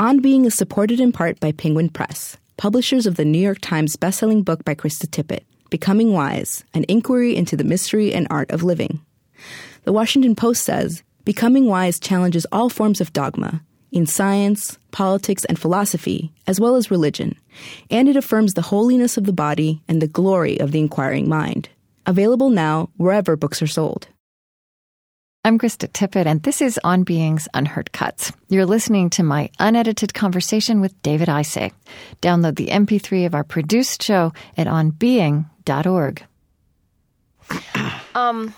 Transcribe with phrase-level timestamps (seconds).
[0.00, 3.96] On Being is supported in part by Penguin Press, publishers of the New York Times
[3.96, 8.62] bestselling book by Krista Tippett, Becoming Wise An Inquiry into the Mystery and Art of
[8.62, 9.00] Living.
[9.82, 15.58] The Washington Post says Becoming Wise challenges all forms of dogma in science, politics, and
[15.58, 17.36] philosophy, as well as religion,
[17.90, 21.70] and it affirms the holiness of the body and the glory of the inquiring mind.
[22.06, 24.06] Available now wherever books are sold.
[25.48, 28.34] I'm Krista Tippett, and this is On Being's Unheard Cuts.
[28.50, 31.72] You're listening to my unedited conversation with David Isay.
[32.20, 36.26] Download the MP3 of our produced show at onbeing.org.
[38.14, 38.52] Um,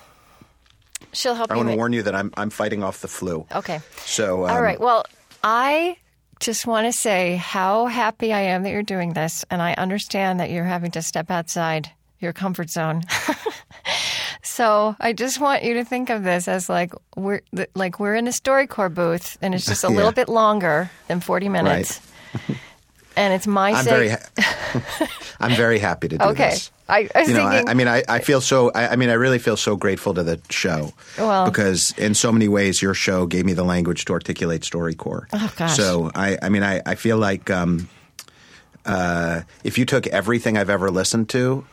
[1.13, 1.59] she'll help I you.
[1.59, 3.47] want to warn you that I'm I'm fighting off the flu.
[3.55, 3.79] Okay.
[3.99, 4.81] So um, All right.
[4.81, 5.05] Well,
[5.45, 5.97] I
[6.41, 10.41] just want to say how happy I am that you're doing this, and I understand
[10.41, 13.03] that you're having to step outside your comfort zone.
[14.51, 17.41] so I just want you to think of this as like we're
[17.75, 19.97] like we're in a StoryCorps booth, and it's just a Yeah.
[19.97, 22.01] little bit longer than 40 minutes.
[23.17, 25.09] And it's my I'm very ha-
[25.41, 26.51] I'm very happy to do okay.
[26.51, 26.71] this.
[26.89, 27.69] I, I You know, I, thinking.
[27.69, 28.71] I mean, I, I feel so.
[28.71, 32.31] I, I mean, I really feel so grateful to the show Well- because in so
[32.31, 35.27] many ways, your show gave me the language to articulate StoryCorps.
[35.33, 35.77] Oh, gosh.
[35.77, 37.89] So I, I mean, I, I feel like um,
[38.87, 41.67] uh, if you took everything I've ever listened to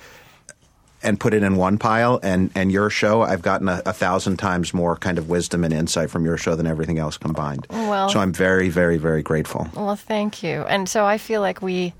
[1.03, 4.37] and put it in one pile, and and your show, I've gotten a, a thousand
[4.37, 7.67] times more kind of wisdom and insight from your show than everything else combined.
[7.69, 9.67] Well- so I'm very, very, very grateful.
[9.75, 10.61] Well, thank you.
[10.63, 11.93] And so I feel like we,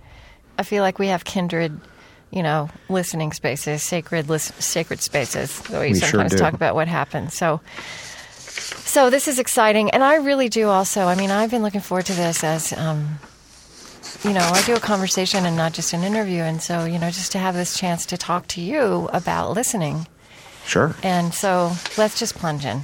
[0.57, 1.79] I feel like we have kindred,
[2.31, 5.59] you know, listening spaces, sacred, lis- sacred spaces.
[5.61, 6.37] The way you We sometimes do.
[6.39, 7.31] talk about what happened.
[7.33, 7.61] So,
[8.39, 11.05] so this is exciting, and I really do also.
[11.05, 13.19] I mean, I've been looking forward to this as, um,
[14.23, 17.09] you know, I do a conversation and not just an interview, and so you know,
[17.09, 20.07] just to have this chance to talk to you about listening.
[20.65, 20.93] Sure.
[21.01, 22.81] And so let's just plunge in.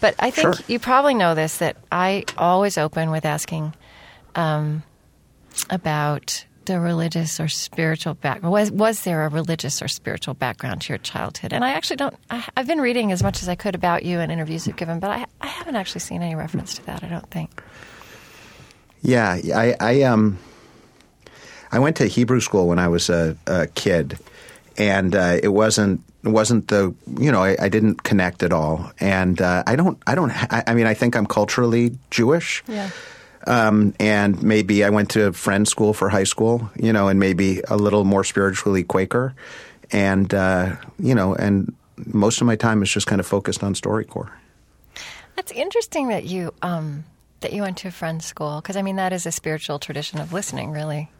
[0.00, 0.64] But I think Sure.
[0.68, 3.74] you probably know this that I always open with asking
[4.34, 4.82] um,
[5.68, 8.42] about the religious or spiritual back.
[8.42, 11.52] Was was there a religious or spiritual background to your childhood?
[11.52, 12.16] And I actually don't.
[12.30, 14.98] I, I've been reading as much as I could about you and interviews you've given,
[14.98, 17.04] but I, I haven't actually seen any reference to that.
[17.04, 17.62] I don't think.
[19.02, 20.38] Yeah, I, I um,
[21.76, 24.18] I went to Hebrew school when I was a, a kid,
[24.78, 28.90] and uh, it wasn't it wasn't the you know I, I didn't connect at all,
[28.98, 32.64] and uh, I don't I don't ha- I, I mean I think I'm culturally Jewish.
[32.66, 32.88] Yeah.
[33.46, 37.60] Um, and maybe I went to friend school for high school, you know, and maybe
[37.68, 39.34] a little more spiritually Quaker,
[39.92, 41.74] and uh, you know, and
[42.06, 44.30] most of my time is just kind of focused on StoryCorps.
[45.34, 47.04] That's interesting that you um,
[47.40, 50.20] that you went to a friend's school because I mean that is a spiritual tradition
[50.20, 51.10] of listening, really.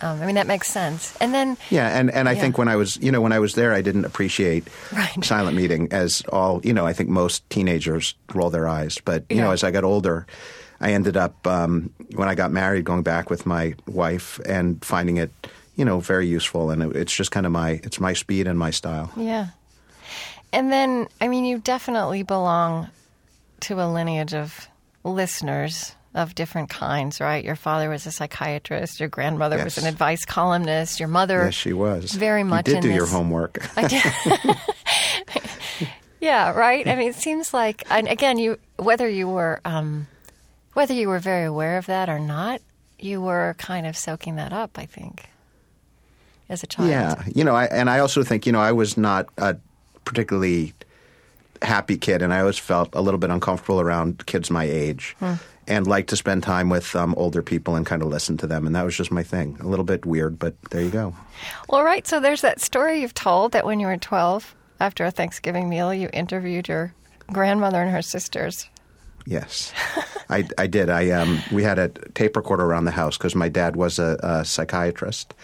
[0.00, 1.16] Um, I mean that makes sense.
[1.20, 2.40] And then Yeah, and, and I Yeah.
[2.40, 5.24] think when I was you know when I was there, I didn't appreciate Right.
[5.24, 6.86] silent meeting as all you know.
[6.86, 10.26] I think most teenagers roll their eyes, but you know as I got older,
[10.80, 15.16] I ended up um, when I got married going back with my wife and finding
[15.18, 15.30] it
[15.76, 18.58] you know very useful, and it, it's just kind of my it's my speed and
[18.58, 19.10] my style.
[19.16, 19.48] Yeah.
[20.52, 22.88] And then, I mean, you definitely belong
[23.60, 24.66] to a lineage of
[25.04, 27.44] listeners of different kinds, right?
[27.44, 31.44] Your father was a psychiatrist, your grandmother was an advice columnist, your mother.
[31.44, 33.58] Yes, she was Very much You did do your homework.
[33.76, 35.88] I did.
[36.20, 36.86] yeah, right.
[36.86, 40.06] I mean, it seems like, and again, you whether you were um,
[40.74, 42.60] whether you were very aware of that or not,
[42.98, 44.78] you were kind of soaking that up.
[44.78, 45.28] I think
[46.48, 46.88] as a child.
[46.88, 49.56] Yeah, you know, I, and I also think you know I was not a
[50.04, 50.72] particularly
[51.62, 55.16] happy kid, and I always felt a little bit uncomfortable around kids my age,
[55.68, 58.66] and like to spend time with um, older people and kind of listen to them,
[58.66, 59.56] and that was just my thing.
[59.60, 61.14] A little bit weird, but there you go.
[61.68, 62.06] Well, right.
[62.06, 65.92] So there's that story you've told that when you were 12, after a Thanksgiving meal,
[65.94, 66.92] you interviewed your
[67.32, 68.68] grandmother and her sisters.
[69.26, 69.72] Yes,
[70.30, 70.88] I, I did.
[70.88, 74.18] I um, we had a tape recorder around the house because my dad was a,
[74.22, 75.34] a psychiatrist,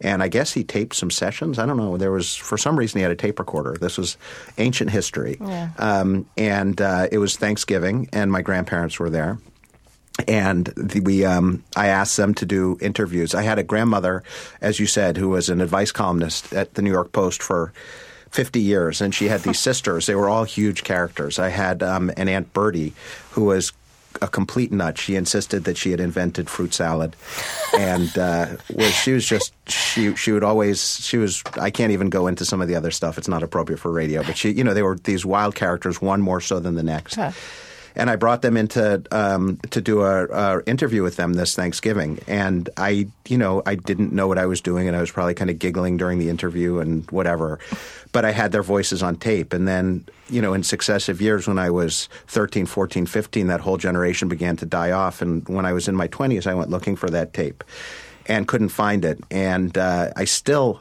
[0.00, 1.58] and I guess he taped some sessions.
[1.58, 1.98] I don't know.
[1.98, 3.76] There was for some reason he had a tape recorder.
[3.78, 4.16] This was
[4.56, 5.68] ancient history, Yeah.
[5.78, 9.36] um, and uh, it was Thanksgiving, and my grandparents were there.
[10.26, 13.34] And the, we, um, I asked them to do interviews.
[13.34, 14.22] I had a grandmother,
[14.60, 17.72] as you said, who was an advice columnist at the New York Post for
[18.30, 20.06] 50 years, and she had these sisters.
[20.06, 21.38] They were all huge characters.
[21.38, 22.94] I had um, an Aunt Bertie
[23.32, 23.72] who was
[24.22, 24.98] a complete nut.
[24.98, 27.16] She insisted that she had invented fruit salad,
[27.76, 31.42] and uh, was she was just she she would always she was.
[31.60, 33.18] I can't even go into some of the other stuff.
[33.18, 34.22] It's not appropriate for radio.
[34.22, 37.16] But she, you know, they were these wild characters, one more so than the next.
[37.16, 37.32] Huh.
[37.96, 42.20] And I brought them into um, to do a, a interview with them this Thanksgiving,
[42.26, 45.34] and I, you know, I didn't know what I was doing, and I was probably
[45.34, 47.58] kind of giggling during the interview and whatever,
[48.12, 51.58] but I had their voices on tape, and then you know, in successive years, when
[51.58, 55.72] I was 13, 14, 15, that whole generation began to die off, and when I
[55.72, 57.64] was in my 20s, I went looking for that tape,
[58.26, 60.80] and couldn't find it, and uh, I still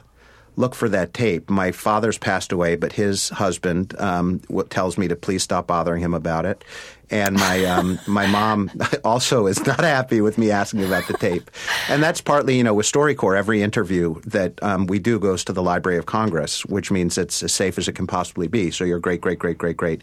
[0.57, 1.50] look for that tape.
[1.50, 4.39] My father's passed away, but his husband um,
[4.69, 6.63] tells me to please stop bothering him about it.
[7.10, 8.72] And my um, my mom
[9.04, 11.52] also is not happy with me asking about the tape,
[11.90, 13.38] and that's partly you know with StoryCorps.
[13.38, 17.44] Every interview that um, we do goes to the Library of Congress, which means it's
[17.44, 18.72] as safe as it can possibly be.
[18.72, 20.02] So your great great great great great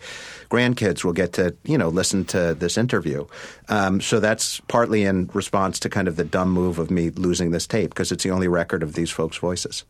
[0.50, 3.26] grandkids will get to you know listen to this interview.
[3.69, 7.50] Um, so that's partly in response to kind of the dumb move of me losing
[7.50, 9.84] this tape because it's the only record of these folks' voices.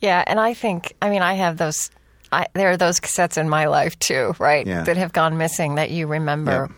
[0.00, 1.90] Yeah, and I think I mean I have those.
[2.32, 4.66] I, there are those cassettes in my life too, right?
[4.66, 4.82] Yeah.
[4.84, 6.70] That have gone missing that you remember.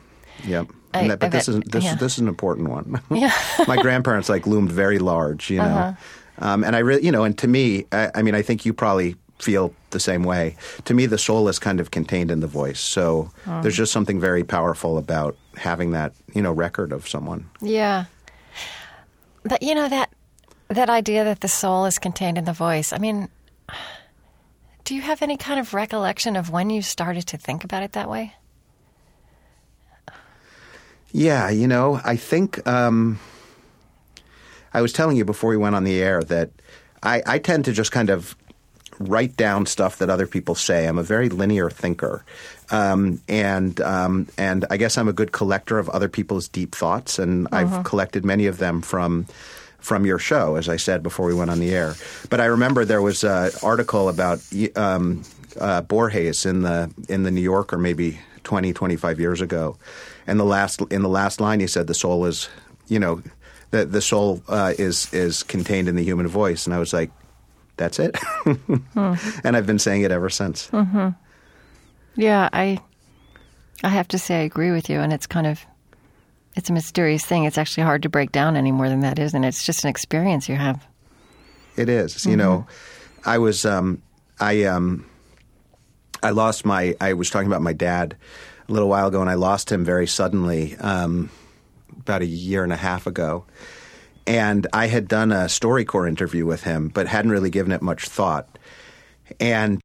[0.45, 0.49] Yep.
[0.49, 0.67] Yep.
[0.95, 1.95] I- And that- but this is this yeah.
[1.95, 3.01] this is an important one.
[3.11, 3.33] Yeah.
[3.67, 6.47] My grandparents like loomed very large, you know, Uh-huh.
[6.47, 8.73] um, and I really, you know, and to me, I, I mean, I think you
[8.75, 10.57] probably feel the same way.
[10.85, 13.31] To me, the soul is kind of contained in the voice, so
[13.63, 17.45] there's just something very powerful about having that, you know, record of someone.
[17.61, 18.05] Yeah.
[19.45, 20.09] But you know that
[20.69, 22.93] that idea that the soul is contained in the voice.
[22.93, 23.29] I mean,
[24.85, 27.93] do you have any kind of recollection of when you started to think about it
[27.93, 28.35] that way?
[31.13, 33.21] Yeah, you know, I think um,
[34.73, 36.51] I was telling you before we went on the air that
[37.03, 38.35] I, I tend to just kind of
[38.99, 40.87] write down stuff that other people say.
[40.87, 42.25] I'm a very linear thinker,
[42.71, 47.19] um, and um, and I guess I'm a good collector of other people's deep thoughts,
[47.19, 49.27] and I've collected many of them from.
[49.83, 51.95] From your show, as I said before we went on the air,
[52.31, 54.41] but I remember there was an article about
[54.77, 55.23] um,
[55.61, 59.77] uh, Borges in the in the New Yorker maybe 20, 25 years ago,
[60.27, 62.49] and the last in the last line he said the soul is,
[62.87, 63.23] you know,
[63.73, 67.11] the the soul uh, is is contained in the human voice, and I was like,
[67.77, 68.17] that's it,
[68.95, 70.71] and I've been saying it ever since.
[72.15, 72.79] Yeah, I
[73.83, 75.65] I have to say I agree with you and it's kind of
[76.57, 77.45] it's a mysterious thing.
[77.45, 79.49] It's actually hard to break down any more than that, isn't it?
[79.49, 80.87] It's just an experience you have.
[81.77, 82.27] It is.
[82.27, 82.67] You know,
[83.25, 84.03] I was um,
[84.39, 85.07] I um,
[86.23, 86.95] I lost my.
[87.01, 88.17] I was talking about my dad
[88.69, 91.31] a little while ago, and I lost him very suddenly um,
[92.01, 93.47] about a year and a half ago.
[94.27, 98.07] And I had done a StoryCorps interview with him, but hadn't really given it much
[98.07, 98.59] thought.
[99.41, 99.81] And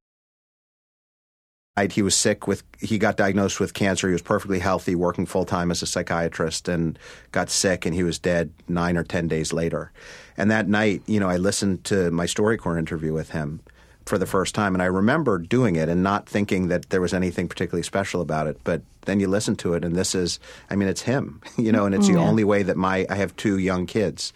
[1.86, 4.08] he was sick with he got diagnosed with cancer.
[4.08, 6.98] He was perfectly healthy working full time as a psychiatrist and
[7.32, 9.92] got sick and he was dead 9 or 10 days later.
[10.38, 13.62] And that night you know I listened to my StoryCorps interview with him
[14.06, 17.14] for the first time and I remember doing it and not thinking that there was
[17.14, 18.60] anything particularly special about it.
[18.64, 20.40] But then you listen to it and this is
[20.72, 23.36] I mean it's him you know and it's the only way that my I have
[23.36, 24.34] two young kids.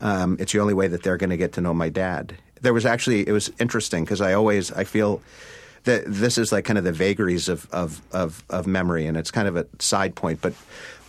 [0.00, 2.36] Um, it's the only way that they're going to get to know my dad.
[2.60, 5.20] There was actually it was interesting because I always I feel
[5.84, 9.30] that this is like kind of the vagaries of, of, of, of memory, and it's
[9.30, 10.40] kind of a side point.
[10.40, 10.54] But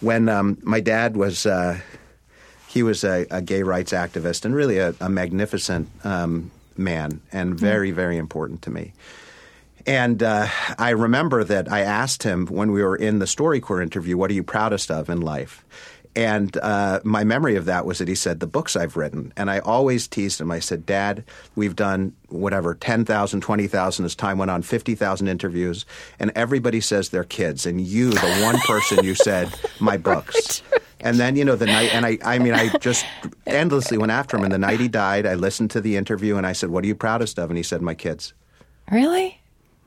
[0.02, 1.80] when um, my dad was, uh,
[2.68, 7.58] he was a, a gay rights activist and really a, a magnificent um, man and
[7.58, 8.94] very, very important to me.
[9.88, 10.48] And uh,
[10.80, 14.34] I remember that I asked him when we were in the StoryCorps interview, "What are
[14.34, 15.64] you proudest of in life?"
[16.16, 19.52] And uh, my memory of that was that he said, "The books I've written." And
[19.52, 20.50] I always teased him.
[20.50, 21.24] I said, "Dad,
[21.56, 25.86] we've done whatever 10,000, 20,000 as time went on, 50,000 interviews,
[26.20, 30.62] and everybody says they're kids, and you, the one person, you said my books."
[31.02, 33.06] And then, you know, the night, and I, I mean, I just
[33.46, 34.44] endlessly went after him.
[34.44, 36.88] And the night he died, I listened to the interview and I said, What are
[36.88, 37.52] you proudest of?
[37.52, 38.34] And he said, My kids.
[38.90, 39.40] Really?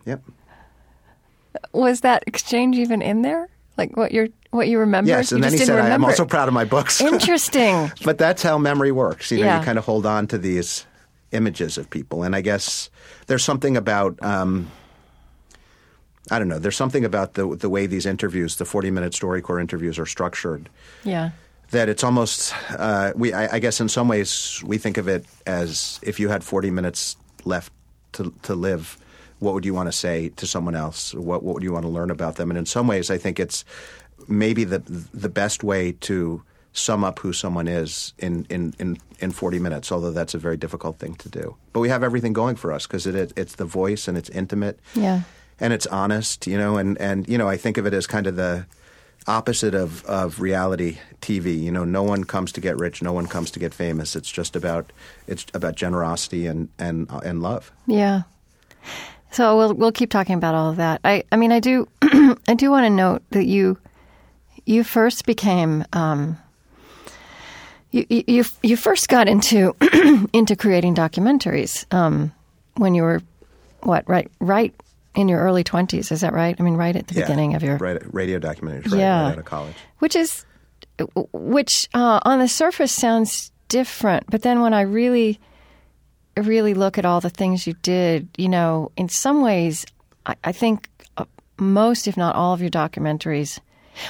[0.07, 0.23] Yep.
[1.73, 3.49] Was that exchange even in there?
[3.77, 5.09] Like what you're what you remember?
[5.11, 7.91] Yes, You and then he said, "I am also proud of my books." Interesting.
[8.05, 9.31] but that's how memory works.
[9.31, 9.59] You know, Yeah.
[9.61, 10.87] you kind of hold on to these
[11.33, 12.91] images of people, and I guess
[13.27, 14.19] there's something about.
[14.23, 14.71] Um,
[16.31, 16.59] I don't know.
[16.59, 20.69] There's something about the the way these interviews, the 40 minute StoryCorps interviews, are structured.
[21.05, 21.31] yeah.
[21.71, 23.35] That it's almost uh, we.
[23.35, 26.71] I, I guess in some ways we think of it as if you had 40
[26.71, 27.15] minutes
[27.45, 27.71] left
[28.13, 28.97] to to live.
[29.41, 31.13] What would you want to say to someone else?
[31.15, 32.51] What what would you want to learn about them?
[32.51, 33.67] And in some ways, I think it's
[34.27, 34.79] maybe the
[35.15, 39.91] the best way to sum up who someone is in, in, in, in 40 minutes,
[39.91, 41.57] although that's a very difficult thing to do.
[41.73, 44.29] But we have everything going for us because it, it, it's the voice and it's
[44.29, 45.23] intimate Yeah.
[45.59, 48.29] and it's honest, you know, and, and you know, I think of it as kind
[48.29, 48.67] of the
[49.27, 51.59] opposite of, of reality TV.
[51.61, 54.15] You know, no one comes to get rich, no one comes to get famous.
[54.15, 54.93] It's just about
[55.27, 57.73] it's about generosity and and and love.
[57.87, 58.23] Yeah.
[59.33, 61.01] So we'll we'll keep talking about all of that.
[61.03, 63.79] I I mean I do I do want to note that you
[64.69, 66.37] you first became um,
[67.91, 69.75] you, you you first got into
[70.33, 72.33] into creating documentaries um,
[72.77, 73.23] when you were
[73.81, 74.75] what right right
[75.15, 76.55] in your early twenties is that right?
[76.59, 79.23] I mean, right at the Yeah, beginning of your right, radio documentaries right, Yeah.
[79.23, 79.77] right out of college.
[80.01, 80.45] which is
[81.33, 85.41] which uh, on the surface sounds different, but then when I really
[86.37, 89.85] really look at all the things you did, you know, in some ways,
[90.27, 91.25] I, I think uh,
[91.59, 93.59] most, if not all, of your documentaries.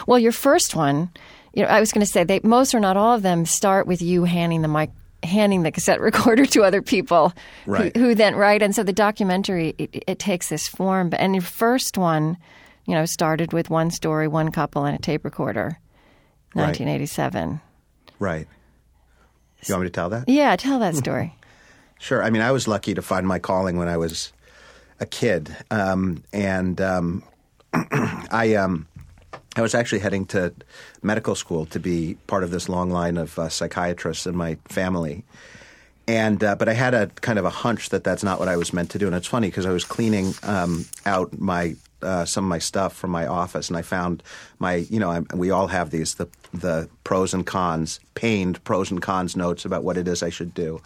[0.06, 1.10] Well, your first one,
[1.54, 3.86] you know, I was going to say they most or not all of them start
[3.86, 4.90] with you handing the mic.
[5.24, 7.32] Handing the cassette recorder to other people,
[7.64, 7.96] who- Right.
[7.96, 11.10] who, then right, and so the documentary it, it takes this form.
[11.10, 12.36] But and your first one,
[12.86, 15.80] you know, started with one story, one couple, and a tape recorder,
[16.52, 17.60] 1987.
[18.20, 18.46] Right.
[19.66, 20.28] You want me to tell that?
[20.28, 21.34] Yeah, tell that story.
[21.98, 22.22] Sure.
[22.22, 24.32] I mean, I was lucky to find my calling when I was
[25.00, 27.24] a kid, um, and um,
[27.72, 28.86] I um,
[29.58, 30.54] I was actually heading to
[31.02, 35.24] medical school to be part of this long line of uh, psychiatrists in my family.
[36.06, 38.56] And uh, but I had a kind of a hunch that that's not what I
[38.56, 39.06] was meant to do.
[39.06, 42.94] And it's funny because I was cleaning um, out my uh, some of my stuff
[42.94, 44.22] from my office, and I found
[44.58, 48.90] my you know i we all have these the the pros and cons, pained pros
[48.90, 50.80] and cons notes about what it is I should do.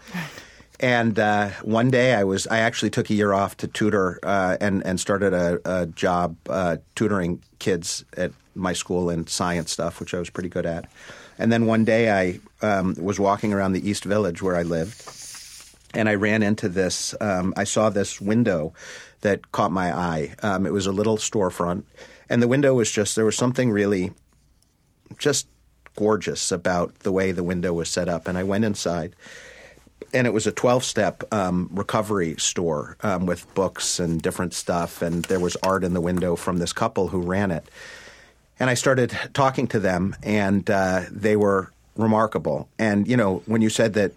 [0.81, 4.57] And uh, one day, I was I actually took a year off to tutor uh,
[4.61, 10.01] and and started a, a job uh, tutoring kids at my school in science stuff,
[10.01, 10.91] which I was pretty good at.
[11.39, 15.03] And then one day, I um, was walking around the East Village where I lived,
[15.95, 17.15] and I ran into this.
[17.21, 18.75] Um, I saw this window
[19.23, 20.35] that caught my eye.
[20.43, 21.85] Um, it was a little storefront,
[22.29, 24.13] and the window was just there was something really
[25.19, 25.47] just
[25.97, 28.29] gorgeous about the way the window was set up.
[28.29, 29.15] And I went inside,
[30.13, 35.03] and it was a 12 step um, recovery store um, with books and different stuff.
[35.03, 37.69] And there was art in the window from this couple who ran it.
[38.61, 42.69] And I started talking to them, and uh, they were remarkable.
[42.79, 44.13] And, you know, when you said that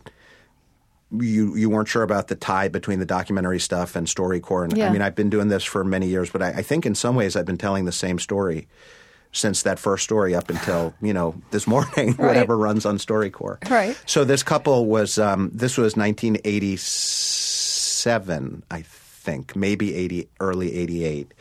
[1.11, 4.89] you you weren't sure about the tie between the documentary stuff and StoryCorps, and Yeah.
[4.89, 7.15] I mean, I've been doing this for many years, but I, I think in some
[7.15, 8.67] ways I've been telling the same story
[9.31, 13.69] since that first story up until you know this morning, whatever runs on StoryCorps.
[13.69, 13.97] Right.
[14.05, 21.31] So this couple was um, this was 1987, I think, maybe 80, early 88.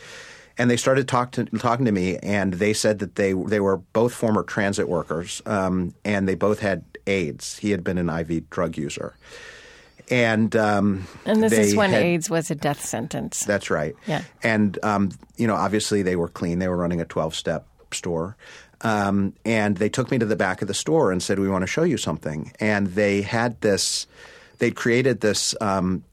[0.56, 3.78] And they started talk to, talking to me, and they said that they they were
[3.78, 7.58] both former transit workers, um, and they both had AIDS.
[7.58, 9.14] He had been an IV drug user,
[10.10, 13.40] and um, And this is when had- AIDS was a death sentence.
[13.40, 13.96] that's right.
[14.06, 14.22] Yeah.
[14.42, 16.58] And um, you know, obviously they were clean.
[16.60, 18.36] They were running a twelve-step store,
[18.82, 21.62] um, and they took me to the back of the store and said, "We want
[21.62, 24.06] to show you something." And they had this.
[24.58, 25.54] They'd created this.
[25.60, 26.04] Um,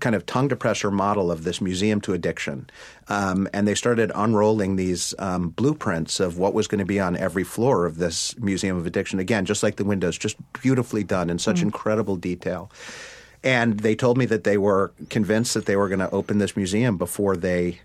[0.00, 2.68] kind of tongue depressor model of this museum to addiction.
[3.08, 7.16] Um, and they started unrolling these um, blueprints of what was going to be on
[7.16, 9.18] every floor of this museum of addiction.
[9.18, 12.70] Again, just like the windows, just beautifully done in such incredible detail.
[13.44, 16.56] And they told me that they were convinced that they were going to open this
[16.56, 17.80] museum before they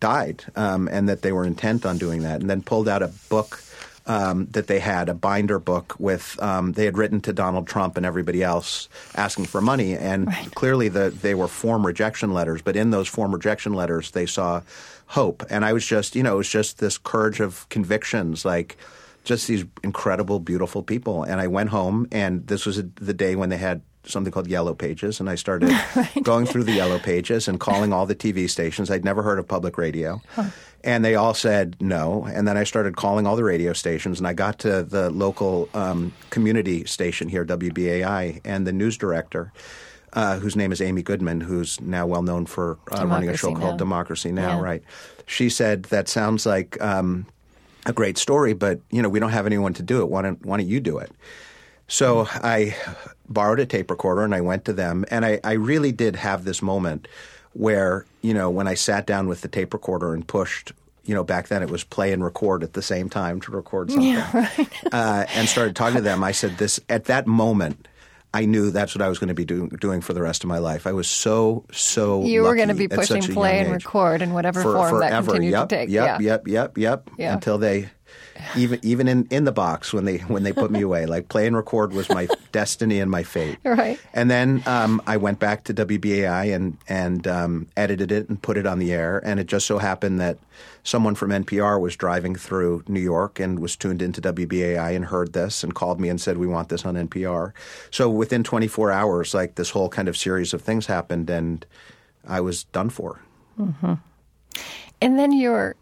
[0.00, 2.40] died, um, and that they were intent on doing that.
[2.40, 3.62] And then pulled out a book
[4.06, 7.96] um, that they had, a binder book with um, they had written to Donald Trump
[7.96, 12.62] and everybody else asking for money, and clearly the, they were form rejection letters.
[12.62, 14.62] But in those form rejection letters, they saw
[15.06, 18.76] hope, and I was just, you know, it was just this courage of convictions, like
[19.24, 21.22] just these incredible, beautiful people.
[21.22, 24.74] And I went home, and this was the day when they had something called Yellow
[24.74, 25.72] Pages, and I started
[26.22, 28.90] going through the Yellow Pages and calling all the TV stations.
[28.90, 30.20] I'd never heard of public radio.
[30.84, 32.28] And they all said no.
[32.32, 35.68] And then I started calling all the radio stations, and I got to the local
[35.72, 39.50] um, community station here, WBAI, and the news director,
[40.12, 43.48] uh, whose name is Amy Goodman, who's now well known for uh, running a show
[43.48, 44.62] Democracy called Democracy Now, Yeah.
[44.62, 44.82] right?
[45.26, 47.26] She said, That sounds like um,
[47.86, 50.10] a great story, but you know we don't have anyone to do it.
[50.10, 51.10] Why don't, why don't you do it?
[51.88, 52.74] So I
[53.28, 56.44] borrowed a tape recorder and I went to them, and I, I really did have
[56.44, 57.08] this moment
[57.54, 60.72] where you know when I sat down with the tape recorder and pushed.
[61.06, 63.90] You know, back then it was play and record at the same time to record
[63.90, 64.48] something, Yeah,
[64.90, 66.24] uh, and started talking to them.
[66.24, 67.86] I said, "This at that moment,
[68.32, 70.48] I knew that's what I was going to be doing, doing for the rest of
[70.48, 70.86] my life.
[70.86, 72.24] I was so so.
[72.24, 75.32] You were going gonna be pushing play and record in whatever for, form that forever.
[75.32, 75.90] continued to take.
[75.90, 76.26] Yep, Yeah.
[76.26, 77.10] yep, yep, yep.
[77.18, 77.34] Yeah.
[77.34, 77.90] Until they,
[78.56, 81.46] even even in, in the box when they when they put me away, like play
[81.46, 83.58] and record was my destiny and my fate.
[83.64, 83.98] Right.
[84.12, 88.56] And then um, I went back to WBAI and and um, edited it and put
[88.56, 89.20] it on the air.
[89.24, 90.38] And it just so happened that
[90.82, 95.32] someone from NPR was driving through New York and was tuned into WBAI and heard
[95.32, 97.52] this and called me and said, "We want this on NPR."
[97.90, 101.64] So within 24 hours, like this whole kind of series of things happened, and
[102.26, 103.20] I was done for.
[105.00, 105.76] And then your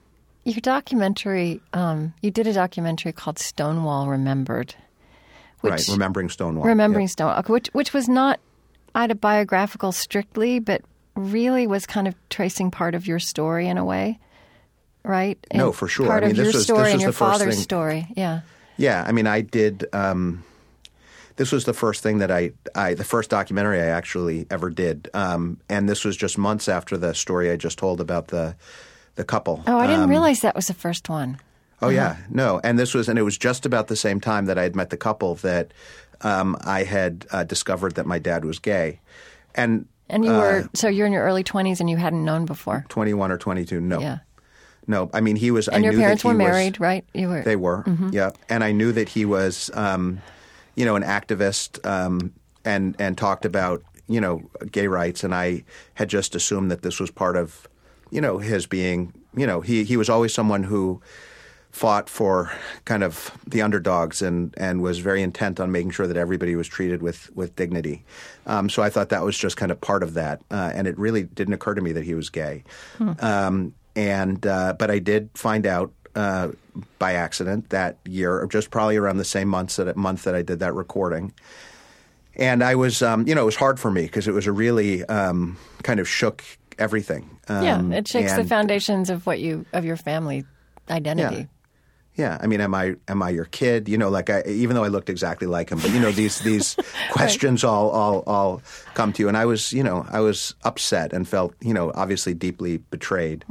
[0.44, 4.74] your documentary, um, you did a documentary called Stonewall Remembered.
[5.62, 6.64] right, remembering Stonewall.
[6.66, 7.10] Remembering Yep.
[7.10, 8.40] Stonewall, okay, which which was not
[8.94, 10.82] autobiographical strictly, but
[11.16, 14.18] really was kind of tracing part of your story in a way,
[15.04, 15.38] right?
[15.54, 16.06] No, for sure.
[16.06, 18.06] Part I mean, of this your was- story and your father's thing- story.
[18.16, 18.40] Yeah.
[18.78, 19.86] Yeah, I mean, I did.
[19.92, 20.44] Um,
[21.36, 25.08] this was the first thing that I, I, the first documentary I actually ever did,
[25.14, 28.54] um, and this was just months after the story I just told about the,
[29.16, 29.62] the couple.
[29.66, 31.38] Oh, I didn't Um, realize that was the first one.
[31.80, 34.56] Oh yeah, no, and this was, and it was just about the same time that
[34.56, 35.72] I had met the couple that
[36.20, 39.00] um, I had uh, discovered that my dad was gay,
[39.54, 42.44] and And you uh, were so you're in your early twenties and you hadn't known
[42.46, 42.84] before.
[42.88, 43.80] twenty one or twenty two.
[43.80, 44.18] No, Yeah.
[44.86, 45.66] no, I mean he was.
[45.66, 47.04] And I your knew parents that he were was- married, right?
[47.14, 47.42] You were.
[47.42, 48.30] They were, yeah.
[48.48, 50.20] And I knew that he was, um,
[50.76, 52.32] you know, an activist um,
[52.64, 55.64] and and talked about you know gay rights, and I
[55.94, 57.66] had just assumed that this was part of,
[58.12, 59.12] you know, his being.
[59.34, 61.00] You know, he he was always someone who
[61.70, 62.52] fought for
[62.84, 66.68] kind of the underdogs and and was very intent on making sure that everybody was
[66.68, 68.04] treated with with dignity.
[68.46, 70.96] Um, so I thought that was just kind of part of that, uh, and it
[70.98, 72.62] really didn't occur to me that he was gay.
[73.20, 76.48] Um, and uh, but I did find out uh,
[76.98, 80.60] by accident that year, just probably around the same months that month that I did
[80.60, 81.32] that recording.
[82.36, 84.52] And I was, um, you know, it was hard for me because it was a
[84.52, 86.42] really um, kind of shook
[86.78, 87.38] everything.
[87.48, 90.44] Um, yeah, it shakes the foundations of what you of your family
[90.90, 91.48] identity.
[92.14, 93.88] Yeah, I mean, am I am I your kid?
[93.88, 96.40] You know, like I, even though I looked exactly like him, but you know, these
[96.40, 96.76] these
[97.10, 98.62] questions all all all
[98.92, 101.90] come to you, and I was, you know, I was upset and felt, you know,
[101.94, 103.46] obviously deeply betrayed.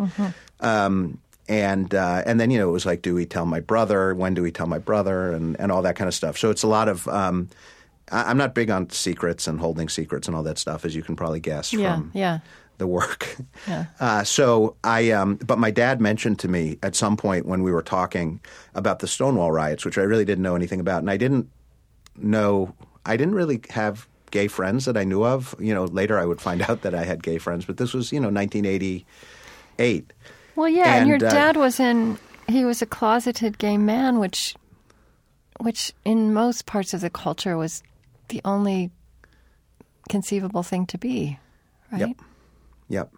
[0.59, 1.17] Um,
[1.49, 4.13] and uh, and then you know, it was like, do we tell my brother?
[4.13, 5.31] When do we tell my brother?
[5.31, 6.37] And and all that kind of stuff.
[6.37, 7.07] So it's a lot of.
[7.07, 7.49] Um,
[8.11, 11.01] I, I'm not big on secrets and holding secrets and all that stuff, as you
[11.01, 12.39] can probably guess Yeah, from yeah.
[12.81, 13.37] The work.
[13.67, 13.85] Yeah.
[13.99, 17.71] Uh, so I, um, but my dad mentioned to me at some point when we
[17.71, 18.39] were talking
[18.73, 21.47] about the Stonewall riots, which I really didn't know anything about, and I didn't
[22.17, 22.73] know,
[23.05, 25.53] I didn't really have gay friends that I knew of.
[25.59, 28.11] You know, later I would find out that I had gay friends, but this was,
[28.11, 30.13] you know, 1988.
[30.55, 32.17] Well, yeah, and, your And, uh, dad was in.
[32.49, 34.55] He was a closeted gay man, which,
[35.59, 37.83] which in most parts of the culture was
[38.29, 38.89] the only
[40.09, 41.37] conceivable thing to be,
[41.91, 42.07] right?
[42.07, 42.17] Yep.
[42.91, 43.13] Yep.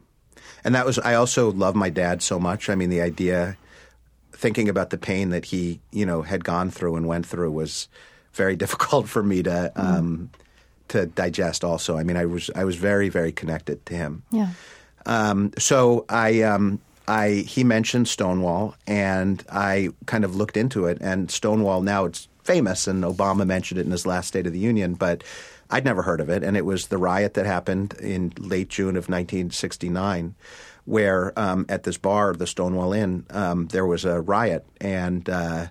[0.64, 2.70] And that was, I also love my dad so much.
[2.70, 3.58] I mean, the idea,
[4.32, 7.90] thinking about the pain that he, you know, had gone through and went through was
[8.34, 10.30] very difficult for me to, um,
[10.90, 11.98] to digest also.
[11.98, 14.24] I mean, I was, I was very, very connected to him.
[14.32, 14.50] Yeah.
[15.06, 21.00] Um, so I, um, I, he mentioned Stonewall, and I kind of looked into it.
[21.02, 24.60] And Stonewall now it's famous, and Obama mentioned it in his last State of the
[24.60, 25.24] Union, but
[25.74, 26.44] I'd never heard of it.
[26.44, 30.36] And it was the riot that happened in late June of 1969,
[30.86, 35.68] where um, at this bar, the Stonewall Inn, um, there was a riot, and uh,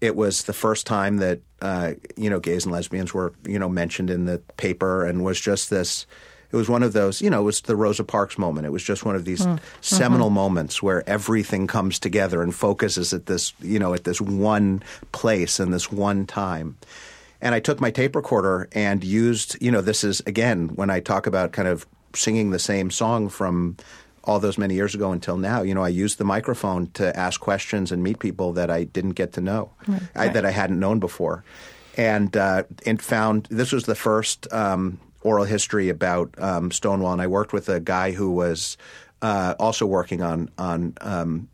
[0.00, 3.68] it was the first time that uh, you know gays and lesbians were you know
[3.68, 6.06] mentioned in the paper, and was just this.
[6.50, 8.66] It was one of those, you know, it was the Rosa Parks moment.
[8.66, 9.44] It was just one of these
[9.80, 14.82] seminal moments where everything comes together and focuses at this, you know, at this one
[15.10, 16.76] place and this one time.
[17.46, 20.98] And I took my tape recorder and used, you know, this is again when I
[20.98, 23.76] talk about kind of singing the same song from
[24.24, 25.62] all those many years ago until now.
[25.62, 29.12] You know, I used the microphone to ask questions and meet people that I didn't
[29.12, 29.70] get to know,
[30.16, 31.44] I, that I hadn't known before,
[31.96, 37.12] and uh, and found this was the first um, oral history about um, Stonewall.
[37.12, 38.76] And I worked with a guy who was
[39.22, 41.48] uh, also working on on um,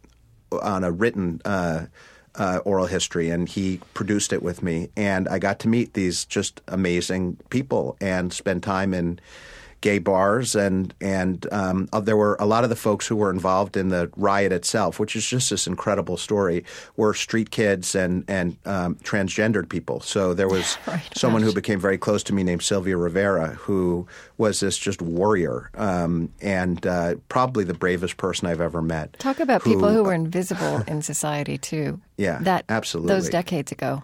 [0.53, 1.85] on a written uh,
[2.37, 4.91] uh, oral history, and he produced it with me.
[4.97, 9.21] And I got to meet these just amazing people and spend time in
[9.83, 13.31] gay bars, and and um, uh, there were a lot of the folks who were
[13.31, 16.65] involved in the riot itself, which is just this incredible story,
[16.97, 20.01] were street kids and and um, transgendered people.
[20.01, 24.07] So there was Right, someone who became very close to me named Sylvia Rivera, who
[24.39, 29.19] was this just warrior um, and uh, probably the bravest person I've ever met.
[29.19, 32.01] Talk about people who were invisible in society too.
[32.17, 33.15] Yeah, that absolutely.
[33.15, 34.03] Those decades ago.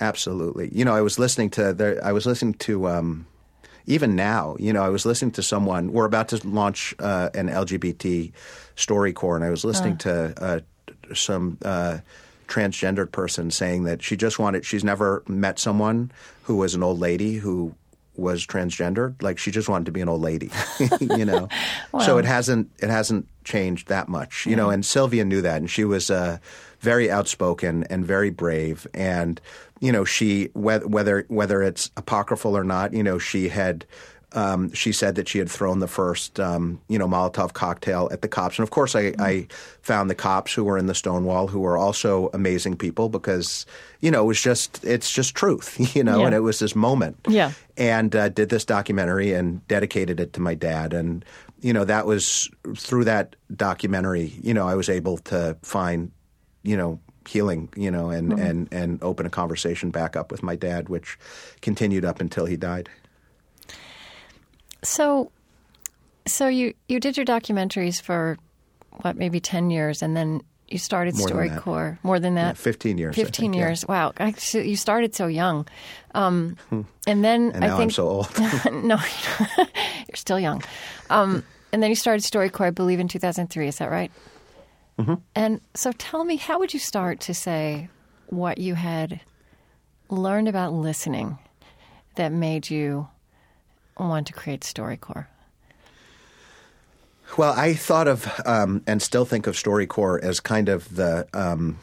[0.00, 0.68] Absolutely.
[0.72, 2.04] You know, I was listening to there.
[2.04, 3.26] I was listening to um,
[3.86, 4.56] even now.
[4.58, 5.92] You know, I was listening to someone.
[5.92, 8.32] We're about to launch uh, an LGBT
[8.76, 10.60] StoryCorps, and I was listening to uh,
[11.14, 11.98] some uh,
[12.48, 14.64] transgendered person saying that she just wanted.
[14.64, 16.12] She's never met someone
[16.44, 17.74] who was an old lady who
[18.14, 19.22] was transgendered.
[19.22, 20.50] Like she just wanted to be an old lady.
[21.00, 21.48] you know.
[22.04, 22.70] So it hasn't.
[22.78, 24.46] It hasn't changed that much.
[24.46, 24.70] You know.
[24.70, 26.10] And Sylvia knew that, and she was.
[26.10, 26.38] Uh,
[26.82, 29.40] very outspoken and very brave, and
[29.82, 33.84] you know she whether whether it's apocryphal or not, you know she had
[34.34, 38.22] um, she said that she had thrown the first, um, you know, Molotov cocktail at
[38.22, 38.58] the cops.
[38.58, 39.46] And of course, I, I,
[39.82, 43.66] found the cops who were in the Stonewall who were also amazing people because,
[44.00, 46.26] you know, it was just, it's just truth, you know, Yeah.
[46.26, 47.18] and it was this moment.
[47.28, 47.52] Yeah.
[47.76, 50.94] And uh, did this documentary and dedicated it to my dad.
[50.94, 51.24] And,
[51.60, 56.10] you know, that was through that documentary, you know, I was able to find,
[56.62, 60.56] you know, healing, you know, and, and, and open a conversation back up with my
[60.56, 61.18] dad, which
[61.60, 62.88] continued up until he died.
[64.82, 65.30] So,
[66.26, 68.36] so you you did your documentaries for
[69.02, 71.28] what maybe ten years, and then you started More.
[71.28, 71.98] StoryCorps.
[72.02, 73.68] More than that, Yeah, 15 years, I Fifteen think, yeah.
[73.68, 73.86] years.
[73.86, 75.68] Wow, I, so you started so young,
[76.14, 76.56] um,
[77.06, 78.28] and then And I think I'm so old.
[78.72, 78.98] no,
[79.58, 79.66] you're
[80.16, 80.62] still young.
[81.10, 83.68] Um, and then you started StoryCorps, I believe, in 2003.
[83.68, 84.10] Is that right?
[84.98, 85.14] Mm-hmm.
[85.34, 87.88] And so, tell me, how would you start to say
[88.26, 89.20] what you had
[90.08, 91.38] learned about listening
[92.16, 93.08] that made you
[93.98, 95.26] want to create StoryCorps?
[97.38, 101.78] Well, I thought of um, and still think of StoryCorps as kind of the um,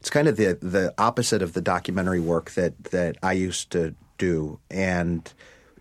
[0.00, 3.94] it's kind of the the opposite of the documentary work that that I used to
[4.18, 5.32] do and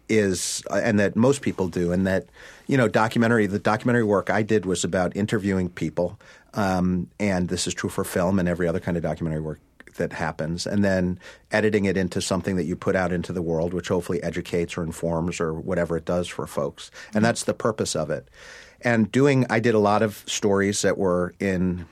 [0.09, 2.25] is and that most people do and that
[2.67, 6.19] you know documentary the documentary work I did was about interviewing people
[6.53, 9.59] um, and this is true for film and every other kind of documentary work
[9.95, 11.19] that happens and then
[11.51, 14.83] editing it into something that you put out into the world which hopefully educates or
[14.83, 18.27] informs or whatever it does for folks and that's the purpose of it.
[18.81, 21.85] And doing i did a lot of stories that were in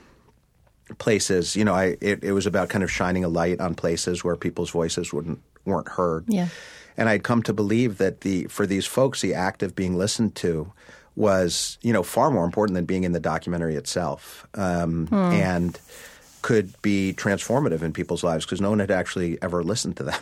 [0.98, 4.22] places you know i it, it was about kind of shining a light on places
[4.22, 6.24] where people's voices wouldn't weren't heard.
[6.28, 6.48] Yeah.
[6.96, 10.34] And i'd come to believe that the for these folks the act of being listened
[10.34, 10.72] to
[11.14, 15.78] was you know far more important than being in the documentary itself um, and
[16.42, 20.20] could be transformative in people's lives because no one had actually ever listened to them.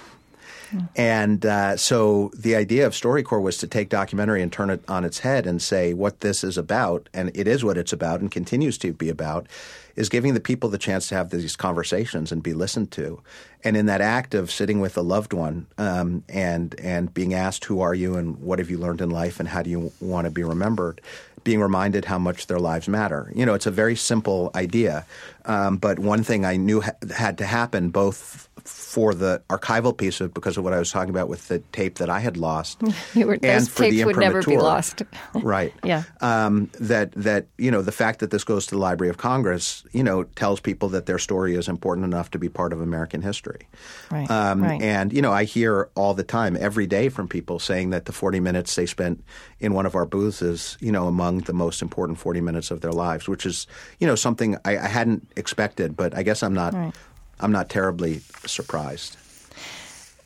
[0.94, 5.04] And uh, so the idea of StoryCorps was to take documentary and turn it on
[5.04, 8.30] its head and say what this is about, and it is what it's about and
[8.30, 9.48] continues to be about,
[9.96, 13.22] is giving the people the chance to have these conversations and be listened to.
[13.62, 17.64] And in that act of sitting with a loved one um, and and being asked
[17.66, 20.24] who are you and what have you learned in life and how do you want
[20.24, 21.00] to be remembered,
[21.44, 23.30] being reminded how much their lives matter.
[23.34, 25.06] You know, it's a very simple idea,
[25.44, 28.48] um, but one thing I knew ha- had to happen both
[28.90, 31.98] for the archival piece of because of what I was talking about with the tape
[31.98, 32.82] that I had lost,
[33.14, 35.02] You were- and for the tapes would never be lost.
[35.34, 35.72] right?
[35.84, 36.02] Yeah.
[36.20, 39.84] Um, that that you know the fact that this goes to the Library of Congress,
[39.92, 43.22] you know, tells people that their story is important enough to be part of American
[43.22, 43.68] history.
[44.10, 44.82] Right, Um, right.
[44.82, 48.12] And you know, I hear all the time, every day, from people saying that the
[48.12, 49.22] 40 minutes they spent
[49.60, 52.80] in one of our booths is, you know, among the most important 40 minutes of
[52.80, 53.68] their lives, which is,
[54.00, 56.94] you know, something I, I hadn't expected, but I guess I'm not, Right.
[57.40, 59.16] I'm not terribly surprised.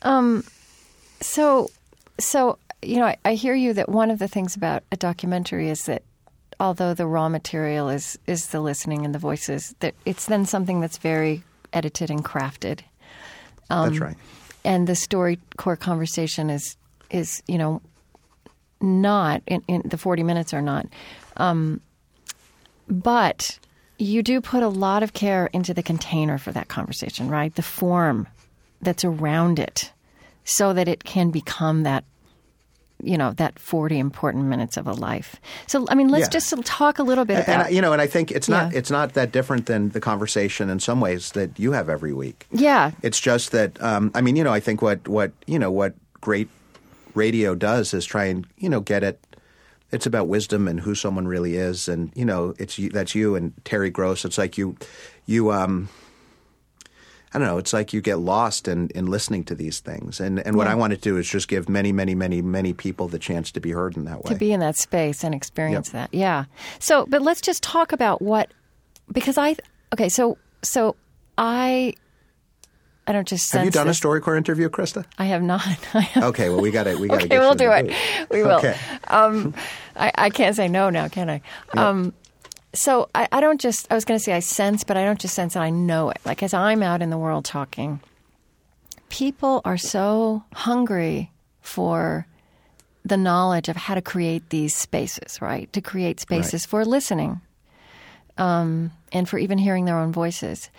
[0.01, 0.43] Um,
[1.21, 1.69] so,
[2.19, 5.69] so you know, I, I hear you that one of the things about a documentary
[5.69, 6.03] is that
[6.59, 10.79] although the raw material is is the listening and the voices, that it's then something
[10.79, 12.81] that's very edited and crafted.
[13.69, 14.17] Um, That's right.
[14.63, 16.77] and the story core conversation is
[17.09, 17.81] is you know
[18.81, 20.85] not in, in the 40 minutes are not
[21.37, 21.81] um,
[22.87, 23.57] but
[23.97, 27.61] you do put a lot of care into the container for that conversation right the
[27.61, 28.27] form
[28.81, 29.91] that's around it
[30.43, 32.03] so that it can become that
[33.03, 35.35] you know that 40 important minutes of a life
[35.67, 36.29] so i mean let's Yeah.
[36.39, 38.77] just talk a little bit about I- you know, and I think it's not Yeah.
[38.79, 42.47] it's not that different than the conversation in some ways that you have every week.
[42.51, 45.71] yeah It's just that um, I mean, you know, I think what what you know
[45.71, 46.47] what great
[47.15, 49.19] radio does is try and you know get it.
[49.95, 53.53] It's about wisdom and who someone really is, and you know, it's that's you and
[53.63, 54.25] Terry Gross.
[54.25, 54.75] It's like you,
[55.25, 55.51] you.
[55.51, 55.87] Um,
[57.33, 57.57] I don't know.
[57.57, 60.73] It's like you get lost in, in listening to these things, and and what Yeah.
[60.73, 63.59] I want to do is just give many, many, many, many people the chance to
[63.59, 64.31] be heard in that way.
[64.33, 65.93] to be in that space and experience Yep.
[65.93, 66.17] that.
[66.17, 66.45] Yeah.
[66.79, 68.51] So, but let's just talk about what
[69.11, 69.55] because I
[69.93, 70.09] okay.
[70.09, 70.95] So so
[71.37, 71.93] I
[73.07, 73.59] I don't just sense.
[73.59, 74.03] have you done this.
[74.03, 75.05] a StoryCorps interview, Krista?
[75.17, 75.65] I have not.
[75.93, 76.99] I have, Okay, well we got it.
[76.99, 77.25] We got to.
[77.25, 77.87] okay, we'll do it.
[77.87, 78.29] booth.
[78.31, 78.57] We will.
[78.57, 78.75] Okay.
[79.07, 79.53] Um,
[79.95, 81.41] I, I can't say no now, can I?
[81.77, 82.13] Um,
[82.73, 83.91] so I, I don't just.
[83.91, 85.59] I was going to say I sense, but I don't just sense it.
[85.59, 86.19] I know it.
[86.25, 87.99] Like as I'm out in the world talking,
[89.09, 92.27] people are so hungry for
[93.03, 95.71] the knowledge of how to create these spaces, right?
[95.73, 97.39] To create spaces for listening,
[98.37, 100.69] um, and for even hearing their own voices.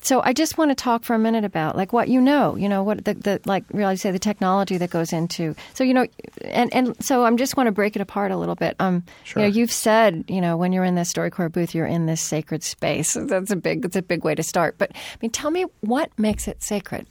[0.00, 2.68] So I just want to talk for a minute about like what you know, you
[2.68, 5.56] know, what the, the like really say the technology that goes into.
[5.74, 6.06] So you know,
[6.44, 8.76] and and so I'm just want to break it apart a little bit.
[8.78, 9.42] Um, Sure.
[9.42, 12.20] you know, you've said you know when you're in the StoryCorps booth, you're in this
[12.20, 13.14] sacred space.
[13.20, 14.76] That's a big that's a big way to start.
[14.78, 17.06] But I mean, tell me what makes it sacred.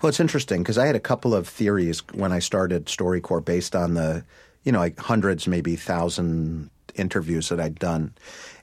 [0.00, 3.76] Well, it's interesting because I had a couple of theories when I started StoryCorps based
[3.76, 4.24] on the,
[4.64, 8.12] you know, like hundreds, maybe thousand interviews that I'd done.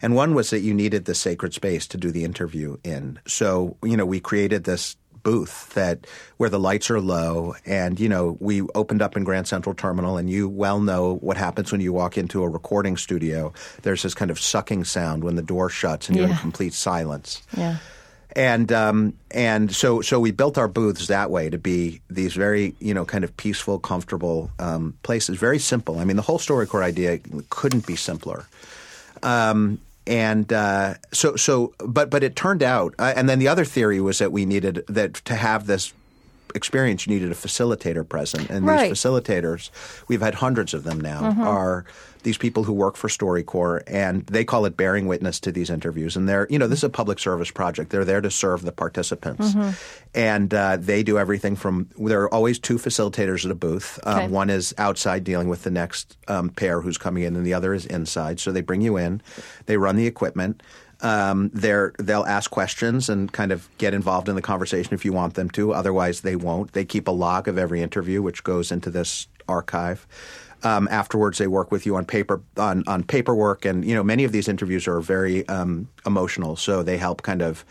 [0.01, 3.19] And one was that you needed the sacred space to do the interview in.
[3.27, 6.07] So, you know, we created this booth that
[6.37, 10.15] where the lights are low and you know we opened up in Grand Central Terminal
[10.15, 14.13] and you well know what happens when you walk into a recording studio there's this
[14.13, 17.79] kind of sucking sound when the door shuts and you're in complete silence Yeah.
[18.33, 22.73] and um, and so so we built our booths that way to be these very
[22.79, 25.37] you know kind of peaceful, comfortable um, places.
[25.37, 25.99] Very simple.
[25.99, 28.45] I mean, the whole StoryCorps idea couldn't be simpler.
[29.21, 33.63] Um, and uh, so so but but it turned out, uh, and then the other
[33.63, 35.93] theory was that we needed that to have this
[36.55, 38.89] experience, you needed a facilitator present, and Right.
[38.89, 39.69] these facilitators,
[40.07, 41.85] we've had hundreds of them now, are
[42.23, 46.17] these people who work for StoryCorps, and they call it bearing witness to these interviews.
[46.17, 47.91] And they're, you know, this is a public service project.
[47.91, 49.55] They're there to serve the participants,
[50.13, 51.87] and uh, they do everything from.
[51.97, 53.99] There are always two facilitators at a booth.
[54.03, 54.27] Um, Okay.
[54.27, 57.73] One is outside dealing with the next um, pair who's coming in, and the other
[57.73, 58.39] is inside.
[58.41, 59.21] So they bring you in,
[59.67, 60.61] they run the equipment.
[61.01, 65.13] Um, they're, they'll ask questions and kind of get involved in the conversation if you
[65.13, 65.73] want them to.
[65.73, 66.73] Otherwise, they won't.
[66.73, 70.05] They keep a log of every interview, which goes into this archive.
[70.61, 74.25] Um, afterwards, they work with you on paper on, on paperwork, and you know many
[74.25, 77.63] of these interviews are very um, emotional, so they help kind of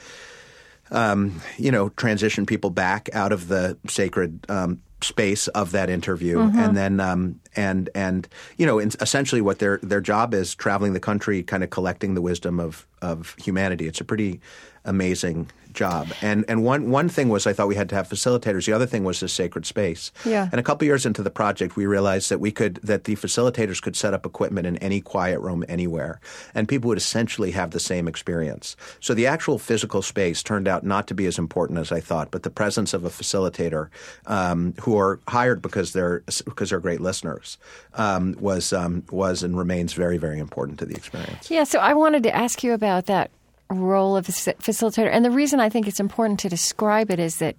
[0.90, 6.40] um, you know, transition people back out of the sacred um, space of that interview,
[6.40, 10.92] and then um, and and you know, in, essentially what their their job is traveling
[10.92, 13.86] the country, kind of collecting the wisdom of of humanity.
[13.86, 14.40] It's a pretty
[14.84, 16.08] amazing job.
[16.22, 18.66] And and one one thing was I thought we had to have facilitators.
[18.66, 20.12] The other thing was the sacred space.
[20.24, 20.48] Yeah.
[20.50, 23.80] And a couple years into the project, we realized that we could that the facilitators
[23.80, 26.20] could set up equipment in any quiet room anywhere,
[26.54, 28.76] and people would essentially have the same experience.
[29.00, 32.30] So the actual physical space turned out not to be as important as I thought,
[32.30, 33.88] but the presence of a facilitator
[34.26, 37.58] um, who are hired because they're because they're great listeners
[37.94, 41.50] um, was um, was and remains very very important to the experience.
[41.50, 43.30] Yeah, so I wanted to ask you about that
[43.70, 45.10] role of a facilitator.
[45.12, 47.56] And the reason I think it's important to describe it is that,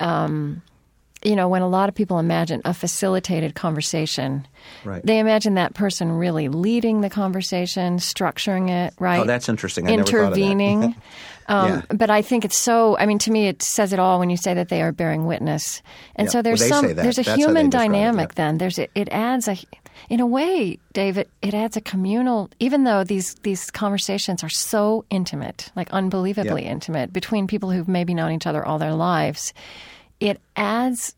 [0.00, 0.62] um,
[1.24, 4.46] you know, when a lot of people imagine a facilitated conversation,
[4.84, 5.04] Right.
[5.04, 9.20] they imagine that person really leading the conversation, structuring it, right?
[9.20, 9.88] Oh, that's interesting.
[9.88, 10.40] I never thought of that.
[10.40, 10.94] Intervening.
[11.48, 11.82] um, Yeah.
[11.92, 12.96] But I think it's so.
[12.98, 15.26] I mean, to me, it says it all when you say that they are bearing
[15.26, 15.82] witness.
[16.14, 16.32] And Yeah.
[16.32, 16.94] so there's Well, some.
[16.94, 18.34] There's a That's human dynamic.
[18.34, 19.56] Then there's it adds a.
[20.08, 22.50] In a way, David, it adds a communal.
[22.60, 28.14] Even though these these conversations are so intimate, like unbelievably intimate, between people who've maybe
[28.14, 29.52] known each other all their lives,
[30.20, 31.14] it adds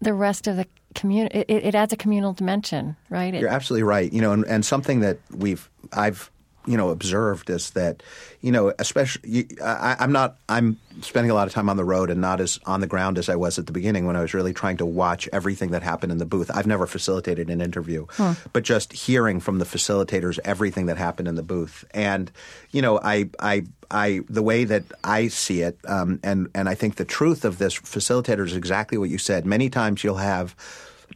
[0.00, 1.38] the rest of the community.
[1.48, 3.34] It, it adds a communal dimension, right?
[3.34, 4.12] It- You're absolutely right.
[4.12, 6.30] You know, and, and something that we've I've
[6.66, 8.02] you know observed is that
[8.40, 12.10] you know especially I, I'm not I'm spending a lot of time on the road
[12.10, 14.34] and not as on the ground as I was at the beginning when I was
[14.34, 16.50] really trying to watch everything that happened in the booth.
[16.54, 18.06] I've never facilitated an interview,
[18.52, 22.30] but just hearing from the facilitators everything that happened in the booth, and
[22.70, 23.64] you know I I.
[23.88, 27.58] I the way that I see it, um, and and I think the truth of
[27.58, 29.46] this facilitator is exactly what you said.
[29.46, 30.56] Many times you'll have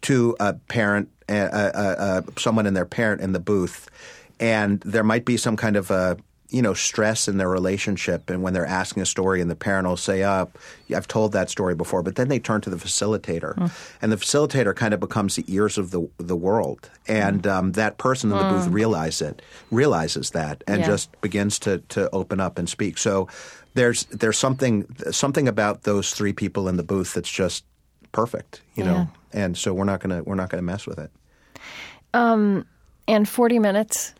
[0.02, 3.90] to a parent, uh, uh, uh, someone and their parent in the booth,
[4.40, 6.16] and there might be some kind of a
[6.48, 9.86] you know stress in their relationship, and when they're asking a story, and the parent
[9.86, 10.58] will say, "Up,
[10.92, 13.70] I've told that story before," but then they turn to the facilitator,
[14.02, 17.98] and the facilitator kind of becomes the ears of the the world, and um, that
[17.98, 20.86] person in the booth realize it, realizes that, and Yeah.
[20.86, 22.98] just begins to to open up and speak.
[22.98, 23.28] So.
[23.74, 27.64] There's there's something something about those three people in the booth that's just
[28.10, 29.08] perfect, you know.
[29.32, 31.12] And so we're not gonna we're not gonna mess with it.
[32.12, 32.66] Um
[33.06, 34.12] and 40 minutes.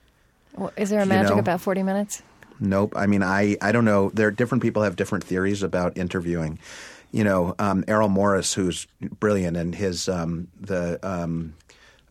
[0.57, 2.23] Well, Is there a magic know- about 40 minutes?
[2.61, 2.93] Nope.
[2.95, 4.11] I mean, I I don't know.
[4.11, 6.59] There different people have different theories about interviewing.
[7.11, 8.87] You know, um, Errol Morris, who's
[9.19, 10.99] brilliant, and his um, the.
[11.03, 11.55] Um,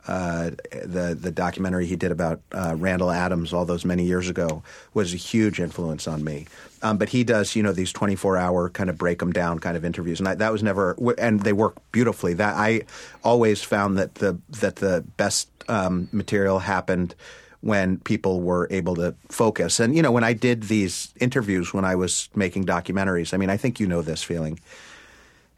[0.07, 4.63] uh, the the documentary he did about uh, Randall Adams all those many years ago
[4.95, 6.47] was a huge influence on me.
[6.81, 9.59] Um, but he does you know these twenty four hour kind of break them down
[9.59, 12.33] kind of interviews, and I, that was never and they work beautifully.
[12.33, 12.83] That I
[13.23, 17.13] always found that the that the best um, material happened
[17.61, 19.79] when people were able to focus.
[19.79, 23.49] And you know when I did these interviews when I was making documentaries, I mean
[23.49, 24.59] I think you know this feeling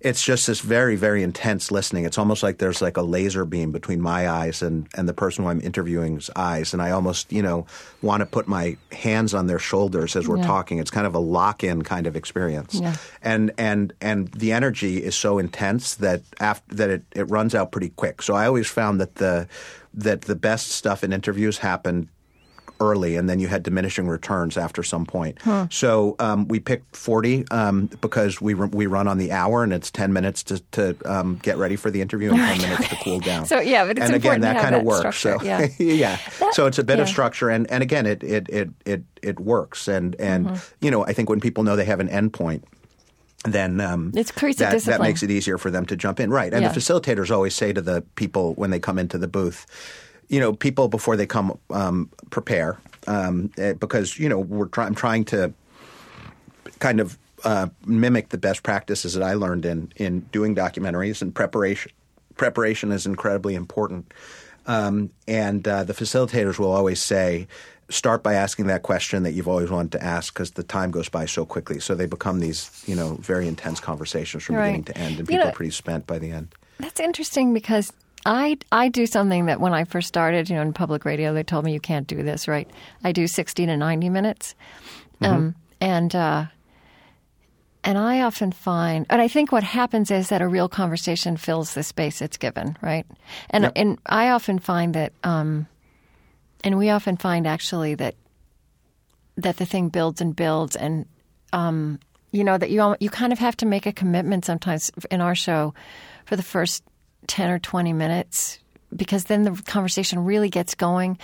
[0.03, 3.71] it's just this very very intense listening it's almost like there's like a laser beam
[3.71, 7.41] between my eyes and and the person who i'm interviewing's eyes and i almost you
[7.41, 7.65] know
[8.01, 10.47] want to put my hands on their shoulders as we're Yeah.
[10.47, 12.95] talking it's kind of a lock-in kind of experience Yeah.
[13.21, 17.71] and and and the energy is so intense that after that it, it runs out
[17.71, 19.47] pretty quick so i always found that the
[19.93, 22.07] that the best stuff in interviews happened
[22.81, 25.37] early, and then you had diminishing returns after some point.
[25.69, 29.89] So um, we picked 40 um, because we we run on the hour, and it's
[29.91, 33.19] 10 minutes to, to um, get ready for the interview and 10 minutes to cool
[33.19, 33.45] down.
[33.51, 35.17] So, yeah, but it's and again important to that have kind of works.
[35.17, 35.67] structure, So yeah.
[35.79, 39.03] yeah, That- so it's a bit of structure, and and again it it it it
[39.21, 40.85] it, works, and and Mm-hmm.
[40.85, 42.63] you know I think when people know they have an endpoint.
[43.43, 46.53] Then um, It creates that, that makes it easier for them to jump in, right?
[46.53, 46.71] And Yeah.
[46.71, 49.65] the facilitators always say to the people when they come into the booth,
[50.31, 54.85] you know, people before they come um, prepare um, eh, because you know we're try-
[54.87, 55.53] I'm trying to
[56.79, 61.35] kind of uh, mimic the best practices that I learned in in doing documentaries and
[61.35, 61.91] preparation.
[62.35, 64.11] Preparation is incredibly important,
[64.67, 67.47] um, and uh, the facilitators will always say.
[67.89, 71.09] Start by asking that question that you've always wanted to ask because the time goes
[71.09, 71.81] by so quickly.
[71.81, 74.67] So they become these, you know, very intense conversations from Right.
[74.67, 76.55] beginning to end, and You people know- are pretty spent by the end.
[76.79, 77.91] That's interesting because
[78.25, 81.43] I I do something that when I first started, you know, in public radio, they
[81.43, 82.69] told me you can't do this, right?
[83.03, 84.55] I do sixty to ninety minutes,
[85.21, 86.45] um, and uh,
[87.83, 91.73] and I often find, and I think what happens is that a real conversation fills
[91.73, 93.05] the space it's given, right?
[93.49, 93.73] And Yep.
[93.75, 95.67] and I often find that, um,
[96.63, 98.15] and we often find actually that
[99.37, 101.05] that the thing builds and builds and
[101.53, 101.99] um,
[102.31, 105.35] you know that you you kind of have to make a commitment sometimes in our
[105.35, 105.73] show
[106.25, 106.83] for the first
[107.31, 108.59] 10 or 20 minutes
[108.93, 111.17] because then the conversation really gets going.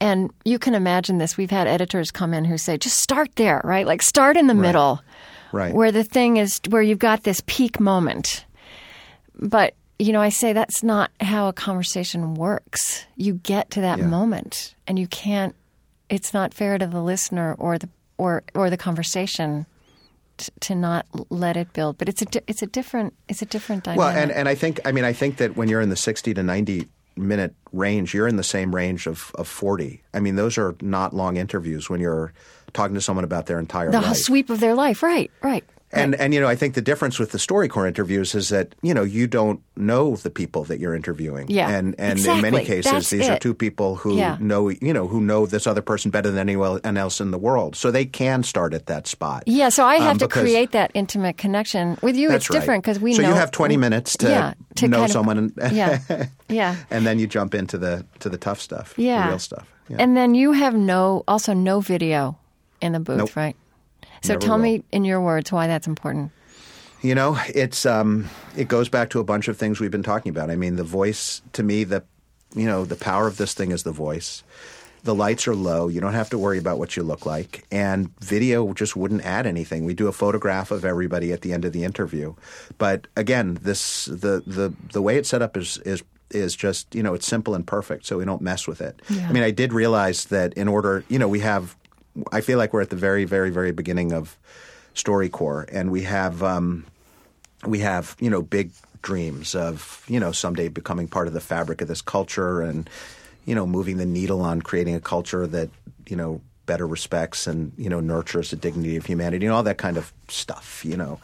[0.00, 1.36] And you can imagine this.
[1.36, 3.84] We've had editors come in who say just start there right?
[3.86, 5.00] Like start in the middle
[5.52, 5.74] Right.
[5.74, 8.44] where the thing is where you've got this peak moment.
[9.40, 13.04] But you know i say that's not how a conversation works.
[13.16, 14.06] You get to that Yeah.
[14.06, 15.54] moment and you can't
[16.08, 19.66] it's not fair to the listener or the or or the conversation
[20.36, 23.46] t- to not let it build but it's a di- it's a different it's a
[23.46, 25.90] different dynamic Well, and, and I think I mean I think that when you're in
[25.90, 30.02] the 60 to 90 minute range, you're in the same range of, of 40.
[30.12, 32.32] I mean, those are not long interviews when you're
[32.72, 34.16] talking to someone about their entire the life.
[34.16, 35.64] sweep of their life right right
[35.94, 38.92] And and you know, I think the difference with the StoryCorps interviews is that you
[38.94, 41.46] know you don't know the people that you're interviewing.
[41.48, 44.36] Yeah, and and in many cases, That's these are two people who Yeah.
[44.40, 47.76] know you know who know this other person better than anyone else in the world,
[47.76, 49.42] so they can start at that spot.
[49.46, 53.00] yeah so i have Um, to create that intimate connection with you it's different because
[53.00, 53.16] we know.
[53.16, 55.98] so know you have 20 minutes to, yeah, to know kind of- someone, and, yeah
[56.48, 59.66] yeah and then you jump into the to the tough stuff, yeah the real stuff.
[59.88, 59.96] Yeah.
[60.00, 62.36] and then you have no also no video
[62.80, 63.36] in the booth Nope.
[63.36, 63.56] right
[64.24, 64.62] so tell will.
[64.62, 66.32] me in your words why that's important
[67.02, 70.30] You know, it's um, it goes back to a bunch of things we've been talking
[70.30, 70.50] about.
[70.50, 72.02] I mean, the voice to me, the
[72.54, 74.42] you know, the power of this thing is the voice.
[75.02, 75.88] The lights are low.
[75.88, 79.46] You don't have to worry about what you look like, and video just wouldn't add
[79.46, 79.84] anything.
[79.84, 82.34] We do a photograph of everybody at the end of the interview,
[82.78, 87.02] but again, this the the the way it's set up is is is just you
[87.02, 89.02] know it's simple and perfect, so we don't mess with it.
[89.10, 89.28] Yeah.
[89.28, 91.76] I mean, I did realize that in order, you know, we have.
[92.32, 94.36] I feel like we're at the very, very, very beginning of
[94.94, 96.42] StoryCorps, and we have.
[96.42, 96.86] Um,
[97.66, 98.72] we have you know big
[99.02, 102.88] dreams of you know someday becoming part of the fabric of this culture and
[103.44, 105.68] you know moving the needle on creating a culture that
[106.08, 109.78] you know better respects and you know nurtures the dignity of humanity and all that
[109.78, 111.20] kind of stuff you know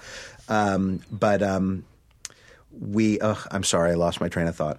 [0.48, 1.84] um, but um,
[2.78, 4.78] we uh, i'm sorry i lost my train of thought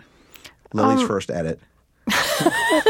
[0.74, 1.60] lily's first edit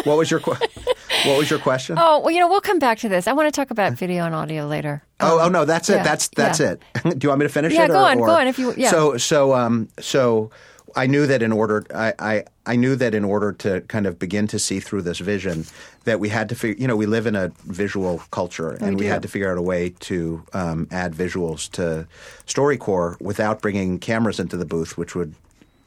[0.04, 3.10] what was your what was your question oh well you know we'll come back to
[3.10, 5.98] this i want to talk about video and audio later Oh, oh no, that's it.
[5.98, 6.72] yeah, That's that's yeah.
[6.72, 6.82] it.
[7.20, 7.90] Do you want me to finish Yeah, it?
[7.90, 8.90] go or- on, go on if you- yeah.
[8.90, 10.50] So so um so
[10.96, 14.18] I knew that in order I, I I knew that in order to kind of
[14.18, 15.66] begin to see through this vision
[16.06, 19.04] that we had to figure you know we live in a visual culture and we,
[19.06, 19.10] do.
[19.12, 22.08] had to figure out a way to um, add visuals to
[22.48, 25.36] StoryCorps without bringing cameras into the booth, which would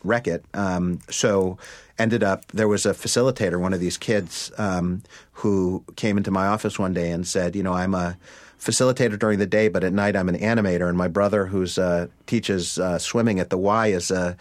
[0.04, 0.44] wreck it.
[0.54, 1.58] Um, so
[1.98, 5.02] ended up there was a facilitator, one of these kids, um,
[5.32, 8.16] who came into my office one day and said, you know, I'm a
[8.58, 12.08] facilitator during the day, but at night I'm an animator, and my brother, who's uh,
[12.26, 14.36] teaches uh, swimming at the Y, is a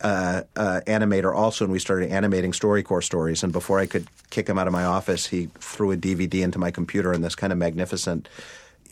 [0.00, 3.42] uh, uh, animator also, and we started animating StoryCorps stories.
[3.42, 6.58] And before I could kick him out of my office, he threw a DVD into
[6.58, 8.28] my computer, and this kind of magnificent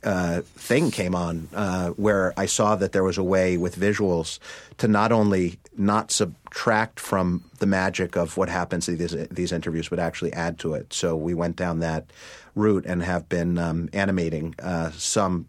[0.05, 4.39] uh, thing came on uh, where I saw that there was a way with visuals
[4.79, 9.89] to not only not subtract from the magic of what happens in these, these interviews,
[9.89, 10.93] but actually add to it.
[10.93, 12.07] So we went down that
[12.55, 15.47] route and have been um, animating uh, some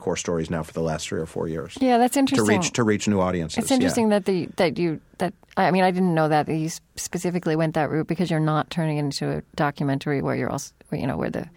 [0.00, 1.78] core stories now for the last three or four years.
[1.80, 2.46] Yeah, that's To interesting.
[2.46, 3.58] reach to reach new audiences.
[3.58, 3.76] It's yeah.
[3.76, 7.56] interesting that the that you that I mean I didn't know that, that you specifically
[7.56, 11.06] went that route because you're not turning it into a documentary where you're also you
[11.06, 11.48] know where the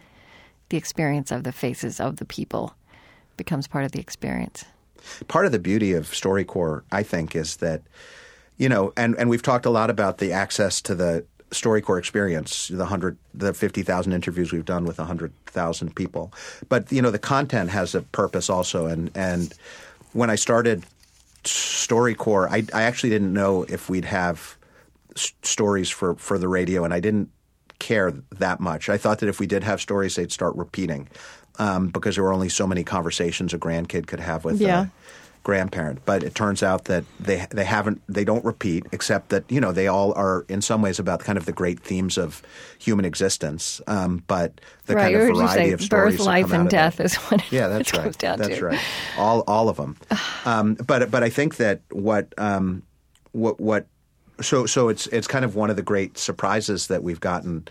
[0.70, 2.76] the experience of the faces of the people
[3.38, 4.64] becomes part of the experience.
[5.28, 7.82] Part of the beauty of StoryCorps, I think, is that
[8.58, 12.70] you know, and and we've talked a lot about the access to the StoryCorps experience,
[12.70, 16.34] the hundred, the fifty thousand interviews we've done with hundred thousand people.
[16.70, 19.54] But you know, the content has a purpose also, and and
[20.14, 20.86] when I started
[21.44, 24.58] StoryCorps, I, I actually didn't know if we'd have
[25.16, 27.30] stories for for the radio, and I didn't
[27.80, 28.88] care that much.
[28.88, 31.10] I thought that if we did have stories, they'd start repeating
[31.60, 34.62] um, because there were only so many conversations a grandkid could have with.
[34.62, 34.82] Yeah.
[34.82, 34.86] Uh,
[35.46, 36.04] grandparent.
[36.06, 39.72] But it turns out that they they haven't they don't repeat, except that you know
[39.72, 42.42] they all are in some ways about kind of the great themes of
[42.80, 43.80] human existence.
[43.88, 45.14] Um, but the right.
[45.14, 48.12] kind of variety of stories birth, life, and death is what it, Yeah, that's right.
[48.18, 48.66] that's to.
[48.66, 48.80] right.
[49.18, 49.96] All all of them.
[50.44, 52.82] Um, but but I think that what um,
[53.32, 53.86] what what
[54.42, 57.68] so so it's it's kind of one of the great surprises that we've gotten.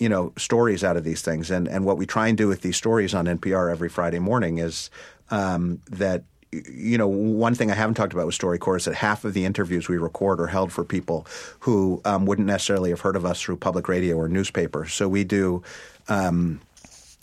[0.00, 2.62] You know, stories out of these things, and and what we try and do with
[2.62, 4.90] these stories on NPR every Friday morning is
[5.30, 9.24] um, that you know, one thing I haven't talked about with StoryCorps is that half
[9.24, 11.26] of the interviews we record are held for people
[11.60, 14.86] who um, wouldn't necessarily have heard of us through public radio or newspaper.
[14.86, 15.62] So we do.
[16.08, 16.60] Um,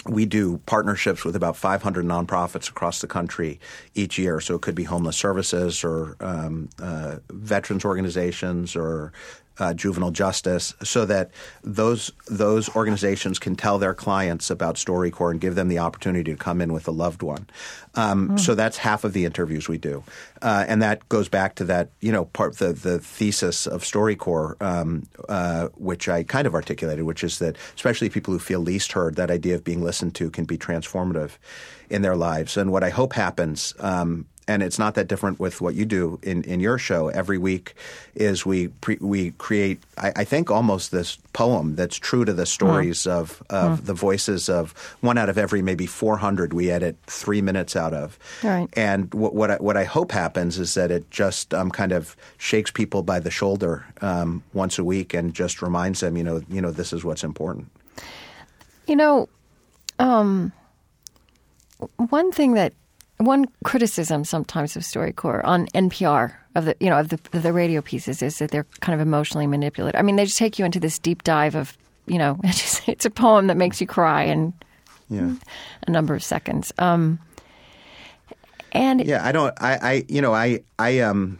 [0.05, 3.59] we do partnerships with about 500 nonprofits across the country
[3.93, 4.39] each year.
[4.39, 9.11] So it could be homeless services or um, uh, veterans organizations or
[9.59, 11.31] uh, juvenile justice, so that
[11.63, 16.37] those those organizations can tell their clients about StoryCorps and give them the opportunity to
[16.37, 17.47] come in with a loved one.
[17.95, 20.03] Um, So that's half of the interviews we do,
[20.41, 24.61] uh, and that goes back to that you know part the the thesis of StoryCorps,
[24.61, 28.91] um, uh, which I kind of articulated, which is that especially people who feel least
[28.93, 31.37] heard, that idea of being listened to can be transformative
[31.89, 32.57] in their lives.
[32.57, 33.73] And what I hope happens.
[33.79, 37.09] Um, and it's not that different with what you do in, in your show.
[37.09, 37.75] Every week
[38.15, 42.45] is we pre, we create I, I think almost this poem that's true to the
[42.45, 44.71] stories of, of the voices of
[45.01, 48.17] one out of every maybe 400 we edit three minutes out of.
[48.43, 48.67] Right.
[48.73, 52.15] and what what I, what I hope happens is that it just um, kind of
[52.37, 56.41] shakes people by the shoulder um, once a week and just reminds them you know
[56.49, 57.69] you know this is what's important.
[58.87, 59.27] You know,
[59.99, 60.53] um,
[62.09, 62.73] one thing that
[63.17, 67.53] one criticism sometimes of StoryCorps on NPR of the you know of the of the
[67.53, 69.99] radio pieces is that they're kind of emotionally manipulative.
[69.99, 73.05] I mean, they just take you into this deep dive of you know it's, it's
[73.05, 74.53] a poem that makes you cry in
[75.09, 75.33] yeah
[75.87, 76.73] a number of seconds.
[76.77, 77.19] Um,
[78.71, 79.53] and Yeah, I don't.
[79.59, 81.39] I, I, you know, I, I, um,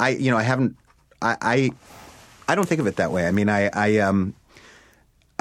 [0.00, 0.76] I, you know, I haven't.
[1.20, 1.70] I, I,
[2.48, 3.26] I don't think of it that way.
[3.26, 4.34] I mean, I, I, um,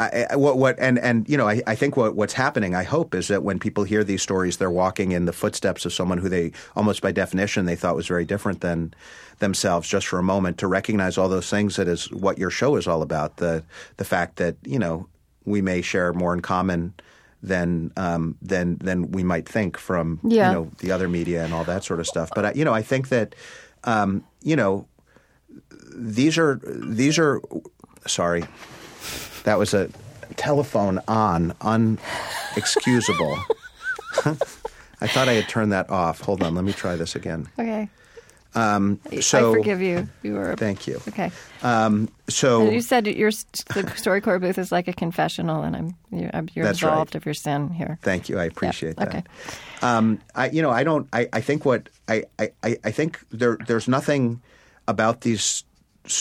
[0.02, 2.84] I, I- what, what, and, and, you know, I, I think what, what's happening, I
[2.84, 6.18] hope, is that when people hear these stories, they're walking in the footsteps of someone
[6.18, 8.94] who they, almost by definition, they thought was very different than
[9.40, 9.88] themselves.
[9.88, 12.88] Just for a moment, to recognize all those things that is what your show is
[12.88, 13.38] all about.
[13.38, 13.64] The,
[13.98, 15.08] the fact that you know
[15.46, 16.94] we may share more in common
[17.44, 20.50] than um, than than we might think from Yeah.
[20.50, 22.30] you know the other media and all that sort of stuff.
[22.36, 23.34] But I, you know, I think that
[23.84, 24.88] um, you know
[25.96, 27.42] these are these are
[28.06, 28.44] sorry,
[29.44, 29.90] that was a
[30.38, 33.38] telephone on unexcusable.
[35.04, 36.22] I thought I had turned that off.
[36.22, 37.48] Hold on, let me try this again.
[37.58, 37.90] okay,
[38.54, 40.08] So I forgive you.
[40.22, 41.02] You were Thank you.
[41.08, 41.32] Okay.
[42.30, 46.30] So You said your the StoryCorps booth is like a confessional, and I'm you're,
[46.64, 46.90] That's right.
[46.92, 47.98] absolved of your sin here.
[48.02, 48.38] Thank you.
[48.40, 49.16] I appreciate Yeah, that.
[49.16, 49.24] okay.
[49.82, 51.08] Um, I, you know, I don't.
[51.12, 54.42] I, I think what I, I, I think there there's nothing
[54.88, 55.64] about these.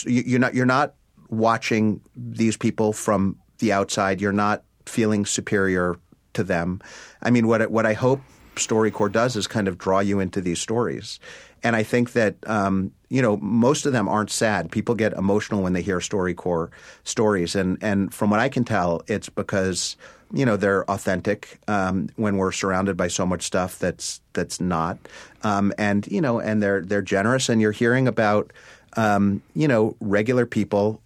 [0.07, 0.95] you- You're not you're not
[1.31, 4.21] watching these people from the outside.
[4.21, 5.97] You're not feeling superior
[6.35, 6.81] to them.
[7.23, 8.21] I mean, what what I hope
[8.57, 11.19] StoryCorps does is kind of draw you into these stories.
[11.63, 14.71] And I think that um, you know most of them aren't sad.
[14.71, 16.71] People get emotional when they hear StoryCorps
[17.05, 19.97] stories, and and from what I can tell, it's because
[20.33, 24.99] you know they're authentic um, when we're surrounded by so much stuff that's that's not,
[25.43, 28.53] um, and you know, and they're they're generous, and you're hearing about
[28.97, 31.03] um, you know regular people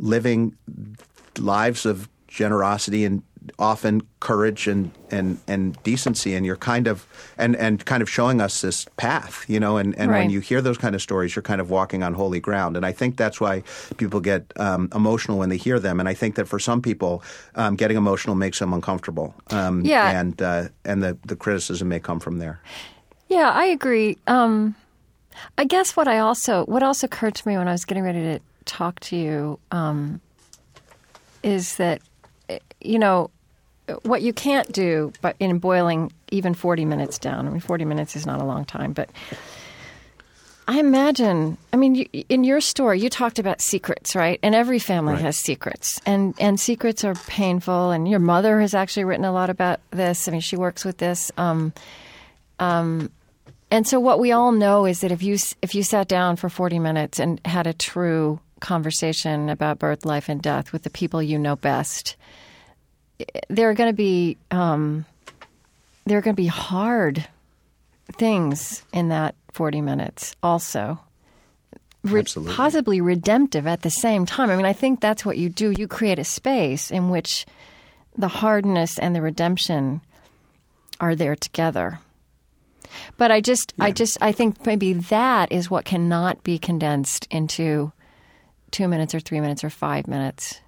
[0.00, 0.56] living
[1.38, 3.22] lives of generosity and
[3.58, 7.06] often courage and, and, and decency and you're kind of
[7.38, 10.60] and, and kind of showing us this path you know and, and when you hear
[10.60, 12.76] those kind of stories you're kind of walking on holy ground.
[12.76, 13.62] And I think that's why
[13.96, 15.98] people get um, emotional when they hear them.
[16.00, 17.22] And I think that for some people
[17.54, 19.34] um, getting emotional makes them uncomfortable.
[19.50, 20.20] Um, Yeah.
[20.20, 22.60] and uh, and the, the criticism may come from there.
[23.28, 24.18] Yeah, I agree.
[24.26, 24.74] Um,
[25.56, 28.20] I guess what I also what also occurred to me when I was getting ready
[28.20, 30.20] to talk to you um,
[31.42, 32.00] is that
[32.80, 33.30] you know
[34.02, 37.46] what you can't do, but in boiling even forty minutes down.
[37.46, 39.10] I mean, forty minutes is not a long time, but
[40.68, 41.56] I imagine.
[41.72, 44.38] I mean, you, in your story, you talked about secrets, right?
[44.42, 45.22] And every family Right.
[45.22, 47.90] has secrets, and and secrets are painful.
[47.90, 50.28] And your mother has actually written a lot about this.
[50.28, 51.32] I mean, she works with this.
[51.36, 51.72] Um,
[52.60, 56.48] and so what we all know is that if you if you sat down for
[56.48, 61.22] 40 minutes and had a true conversation about birth, life, and death with the people
[61.22, 62.16] you know best,
[63.48, 65.04] there are going to be um,
[66.06, 67.26] there are going to be hard
[68.12, 70.34] things in that forty minutes.
[70.42, 70.98] Also,
[72.02, 74.48] Re- possibly redemptive at the same time.
[74.48, 75.70] I mean, I think that's what you do.
[75.70, 77.44] You create a space in which
[78.16, 80.00] the hardness and the redemption
[80.98, 82.00] are there together.
[83.16, 87.92] But I just, I just, I think maybe that is what cannot be condensed into
[88.70, 90.60] two minutes or three minutes or five minutes.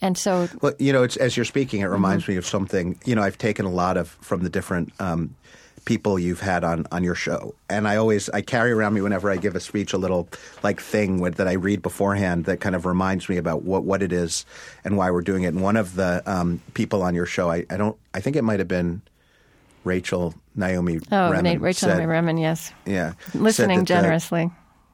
[0.00, 2.98] And so, Well, you know, it's, as you're speaking, it reminds me of something.
[3.04, 5.36] You know, I've taken a lot of from the different um,
[5.84, 9.30] people you've had on on your show, and I always I carry around me whenever
[9.30, 10.28] I give a speech a little
[10.64, 14.02] like thing with, that I read beforehand that kind of reminds me about what what
[14.02, 14.44] it is
[14.84, 15.48] and why we're doing it.
[15.54, 18.42] And one of the um, people on your show, I, I don't, I think it
[18.42, 19.02] might have been
[19.84, 20.98] Rachel Naomi.
[21.12, 24.50] oh, Remen Rachel said- Naomi Remen, yes, yeah, listening that the- generously.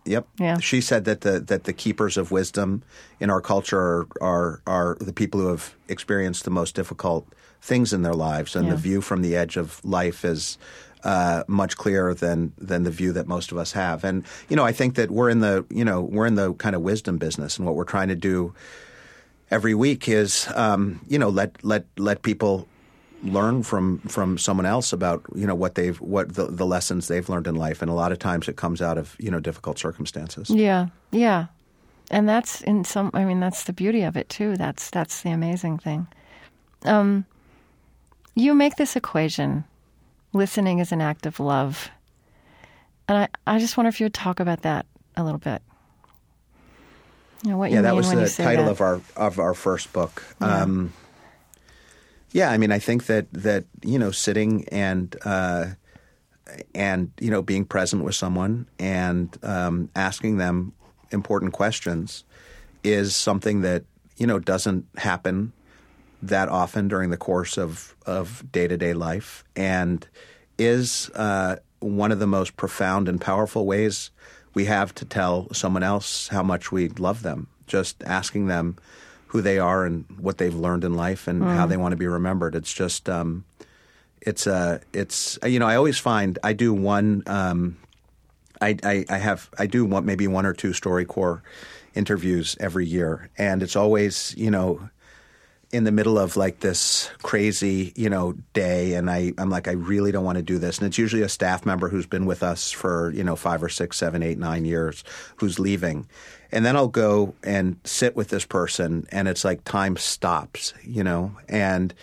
[0.09, 0.27] Yep.
[0.41, 0.59] Yeah.
[0.59, 2.83] She said that the that the keepers of wisdom
[3.21, 7.27] in our culture are are, are the people who have experienced the most difficult
[7.61, 8.75] things in their lives, and Yeah.
[8.75, 10.59] the view from the edge of life is
[11.05, 14.03] uh, much clearer than than the view that most of us have.
[14.09, 16.75] And you know, I think that we're in the you know we're in the kind
[16.75, 18.55] of wisdom business, and what we're trying to do
[19.51, 22.67] every week is um, you know let let let people
[23.23, 27.29] learn from from someone else about you know what they've what the, the lessons they've
[27.29, 29.79] learned in life and a lot of times it comes out of you know difficult
[29.79, 31.47] circumstances Yeah, yeah,
[32.11, 33.11] and that's in some.
[33.14, 34.57] I mean, that's the beauty of it too.
[34.57, 36.07] That's that's the amazing thing.
[36.85, 37.25] Um,
[38.35, 39.64] you make this equation:
[40.33, 41.91] listening is an act of love,
[43.09, 45.61] and I I just wonder if you would talk about that a little bit.
[47.43, 48.71] You know what yeah you that was the title that.
[48.71, 50.93] of our of our first book um
[52.33, 55.66] yeah i mean i think that that you know sitting and uh
[56.74, 60.72] and you know being present with someone and um, asking them
[61.11, 62.24] important questions
[62.83, 63.85] is something that
[64.16, 65.53] you know doesn't happen
[66.22, 70.07] that often during the course of of day to day life, and
[70.59, 74.11] is uh, one of the most profound and powerful ways
[74.55, 77.47] we have to tell someone else how much we love them.
[77.66, 78.76] Just asking them
[79.29, 82.07] who they are and what they've learned in life and how they want to be
[82.07, 82.55] remembered.
[82.55, 83.45] It's just um,
[84.20, 87.22] it's uh, it's you know I always find I do one.
[87.26, 87.76] Um,
[88.61, 91.43] I, I, I have I do one maybe one or two StoryCorps
[91.95, 94.89] interviews every year, and it's always you know
[95.70, 99.72] in the middle of like this crazy you know day, and I I'm like I
[99.72, 102.43] really don't want to do this, and it's usually a staff member who's been with
[102.43, 105.05] us for you know five or six, seven, eight, nine years
[105.37, 106.09] who's leaving,
[106.53, 111.05] and then I'll go and sit with this person, and it's like time stops, you
[111.05, 111.94] know, and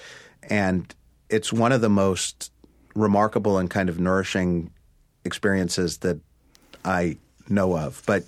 [0.50, 0.94] and
[1.30, 2.52] it's one of the most
[2.94, 4.72] remarkable and kind of nourishing
[5.24, 6.20] experiences that
[6.84, 7.18] I
[7.50, 8.04] know of.
[8.06, 8.24] But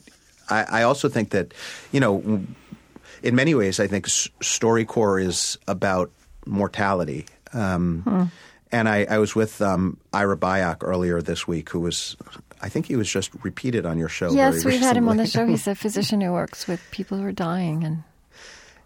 [0.50, 1.54] I, I also think that,
[1.92, 2.44] you know,
[3.24, 6.12] in many ways, I think S- StoryCorps is about
[6.46, 7.26] mortality.
[7.54, 8.32] Um,
[8.70, 12.18] And I, I was with um, Ira Byock earlier this week, who was,
[12.62, 14.32] I think he was just repeated on your show.
[14.32, 15.46] Yes, we've had him on the show.
[15.46, 18.04] He's a physician who works with people who are dying, and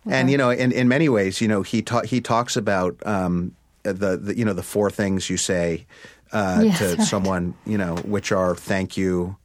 [0.09, 3.55] And you know, in, in many ways, you know, he ta- he talks about um,
[3.83, 5.85] the, the you know the four things you say
[6.31, 7.07] uh, Yes, to right.
[7.07, 9.37] someone, you know, which are thank you,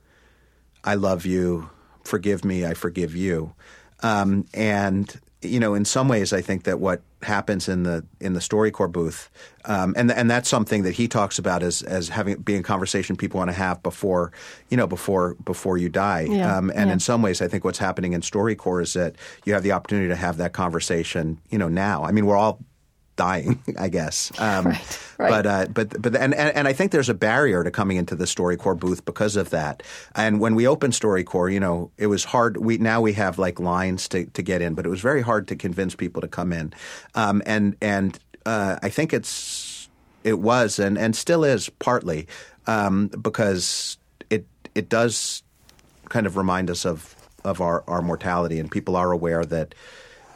[0.83, 1.69] I love you,
[2.05, 3.55] forgive me, I forgive you,
[4.03, 8.33] um, and you know, in some ways, I think that what happens in the in
[8.33, 9.31] the StoryCorps booth,
[9.67, 13.17] um, and and that's something that he talks about as as having being a conversation
[13.17, 14.33] people want to have before
[14.71, 16.95] you know before before you die, Yeah, um, and yeah.
[16.95, 19.15] in some ways, I think what's happening in StoryCorps is that
[19.45, 22.03] you have the opportunity to have that conversation, you know, now.
[22.05, 22.59] I mean, we're all
[23.17, 24.33] dying, I guess.
[24.39, 24.75] Um,
[25.19, 25.43] Right, right.
[25.43, 28.15] But uh, but but and, and and I think there's a barrier to coming into
[28.15, 29.83] the StoryCorps booth because of that.
[30.15, 32.59] And when we opened StoryCorps, you know, it was hard.
[32.59, 35.49] We now we have like lines to to get in, but it was very hard
[35.49, 36.75] to convince people to come in.
[37.15, 39.89] Um, and and uh, I think it's
[40.23, 42.27] it was and and still is partly
[42.67, 43.97] um, because
[44.29, 44.45] it
[44.75, 45.43] it does
[46.11, 49.75] kind of remind us of of our, our mortality, and people are aware that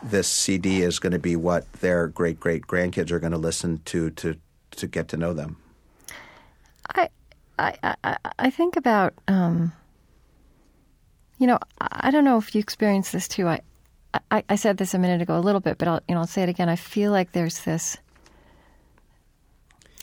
[0.02, 3.80] this CD is going to be what their great great grandkids are going to listen
[3.86, 4.36] to to
[4.72, 5.56] to get to know them.
[6.94, 7.08] I,
[7.58, 9.72] I, I, I think about, um,
[11.38, 13.46] you know, I don't know if you experience this too.
[13.48, 13.60] I,
[14.30, 16.26] I, I said this a minute ago a little bit, but I'll, you know, I'll
[16.26, 16.68] say it again.
[16.68, 17.96] I feel like there's this.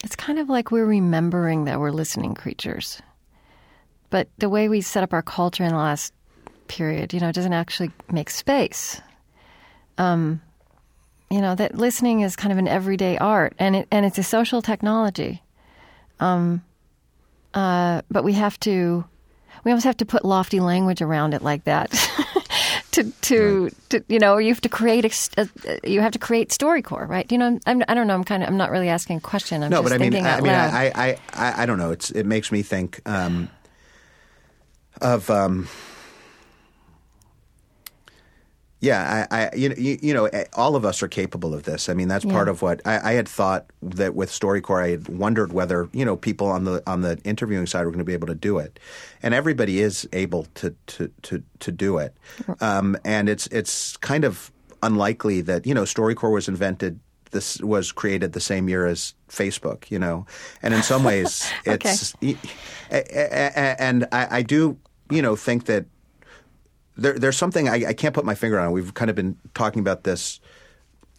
[0.04, 3.02] It's kind of like we're remembering that we're listening creatures,
[4.10, 6.14] but the way we set up our culture in the last
[6.68, 9.02] period, you know, it doesn't actually make space.
[9.98, 10.42] Um,
[11.30, 14.24] you know that listening is kind of an everyday art, and it and it's a
[14.24, 15.42] social technology
[16.20, 16.64] Um,
[17.54, 19.04] uh, but we have to
[19.64, 21.92] we almost have to put lofty language around it like that
[22.92, 25.04] to to, to you know you have to create
[25.38, 27.30] a, a, you have to create StoryCorps, right?
[27.32, 28.14] You know, I'm, I don't know.
[28.14, 29.64] I'm kind of I'm not really asking a question.
[29.64, 30.54] I'm no, just but I mean, I, I mean.
[30.54, 31.92] I, I, I, I don't know.
[31.92, 33.50] It's it makes me think um,
[35.02, 35.30] of.
[35.30, 35.68] Um,
[38.88, 41.64] yeah, I, I you, know, you, you know, eh, all of us are capable of
[41.64, 41.90] this.
[41.90, 45.08] I mean, that's part of what I, I had thought that with StoryCorps, I had
[45.10, 48.14] wondered whether you know people on the on the interviewing side were going to be
[48.14, 48.80] able to do it,
[49.24, 52.14] and everybody is able to to to, to do it,
[52.62, 54.52] um, and it's it's kind of
[54.84, 57.00] unlikely that you know StoryCorps was invented.
[57.32, 60.26] This was created the same year as Facebook, you know,
[60.62, 61.90] and in some ways, Okay.
[61.92, 62.38] it's a-
[62.92, 64.78] a- and I, I do,
[65.12, 65.86] you know, think that
[66.98, 68.72] there, there's something I, I can't put my finger on.
[68.72, 70.40] We've kind of been talking about this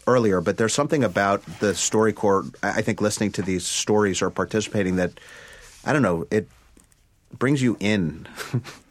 [0.07, 2.55] earlier, but there's something about the StoryCorps.
[2.63, 5.19] I I think listening to these stories or participating that
[5.85, 6.27] I don't know.
[6.31, 6.49] It
[7.39, 8.27] brings you in,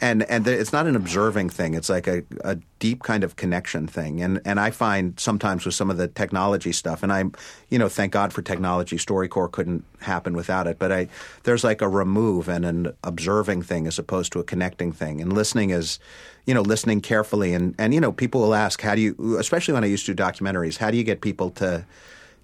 [0.00, 1.74] and and the, it's not an observing thing.
[1.74, 4.22] It's like a, a deep kind of connection thing.
[4.22, 7.32] And and I find sometimes with some of the technology stuff, and I'm
[7.68, 8.96] you know thank God for technology.
[8.96, 10.78] StoryCorps couldn't happen without it.
[10.78, 11.08] But I
[11.42, 15.20] there's like a remove and an observing thing as opposed to a connecting thing.
[15.20, 15.98] And listening is
[16.46, 17.54] you know listening carefully.
[17.54, 20.14] And and you know people will ask how do you especially when I used to
[20.14, 21.84] do documentaries how do you get people to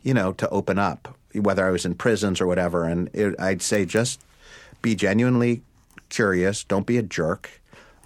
[0.02, 2.84] you know to open up whether I was in prisons or whatever.
[2.84, 4.20] And it, I'd say just
[4.82, 5.62] be genuinely
[6.08, 6.64] curious.
[6.64, 7.60] Don't be a jerk.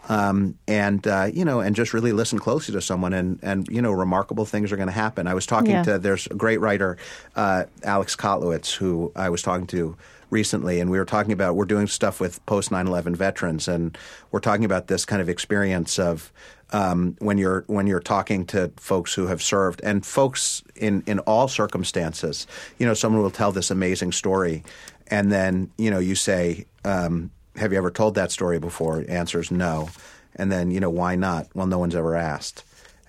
[0.08, 3.82] Um, and uh, you know, and just really listen closely to someone, and and you
[3.82, 5.26] know, remarkable things are going to happen.
[5.26, 5.82] I was talking Yeah.
[5.82, 6.96] to there's a great writer,
[7.36, 9.96] uh, Alex Kotlowitz, who I was talking to
[10.30, 13.98] recently, and we were talking about we're doing stuff with post 9/11 veterans, and
[14.30, 16.32] we're talking about this kind of experience of
[16.70, 21.18] um, when you're when you're talking to folks who have served and folks in in
[21.20, 22.46] all circumstances.
[22.78, 24.64] You know, someone will tell this amazing story,
[25.08, 26.64] and then you know you say.
[26.82, 29.04] Um, have you ever told that story before?
[29.08, 29.88] Answers no.
[30.36, 31.48] And then, you know, why not?
[31.54, 32.64] Well, no one's ever asked.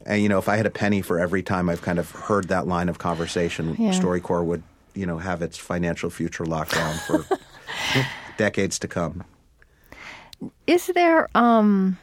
[0.06, 2.48] And, you know, if I had a penny for every time I've kind of heard
[2.48, 3.92] that line of conversation, Yeah.
[3.92, 4.64] StoryCorps would,
[4.96, 7.26] you know, have its financial future locked down for
[8.38, 9.24] decades to come.
[10.68, 11.98] Is there um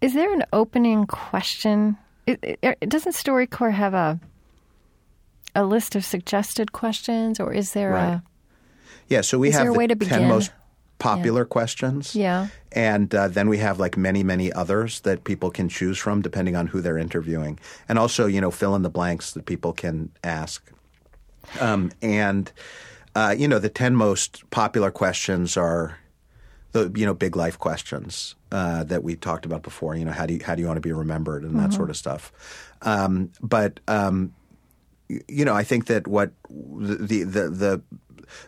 [0.00, 1.96] is there an opening question?
[2.26, 4.18] It, it, doesn't StoryCorps have a
[5.54, 8.08] a list of suggested questions, or is there Right.
[8.14, 8.22] a
[9.08, 10.28] Yeah, so we Is have there a way the to 10 begin?
[10.28, 10.50] most
[10.98, 12.14] popular questions.
[12.14, 12.48] Yeah.
[12.72, 16.56] And uh, then we have like many, many others that people can choose from depending
[16.56, 17.58] on who they're interviewing.
[17.88, 20.70] And also, you know, fill in the blanks that people can ask.
[21.60, 22.50] Um, and,
[23.14, 25.98] uh, you know, the 10 most popular questions are
[26.72, 29.94] the, you know, big life questions uh, that we talked about before.
[29.94, 31.90] You know, how do you, how do you want to be remembered and that sort
[31.90, 32.32] of stuff.
[32.82, 34.34] Um, but, um,
[35.08, 37.82] you know, I think that what the the the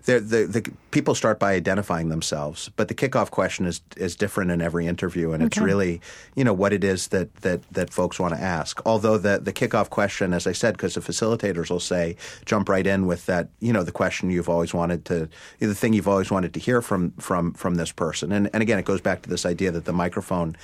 [0.05, 4.51] the, the, the people start by identifying themselves, but the kickoff question is is different
[4.51, 6.01] in every interview, and it's really
[6.35, 8.81] you know what it is that that that folks want to ask.
[8.87, 12.87] Although the the kickoff question, as I said, because the facilitators will say, jump right
[12.87, 15.29] in with that you know the question you've always wanted to
[15.59, 18.79] the thing you've always wanted to hear from from from this person, and and again
[18.79, 20.57] it goes back to this idea that the microphone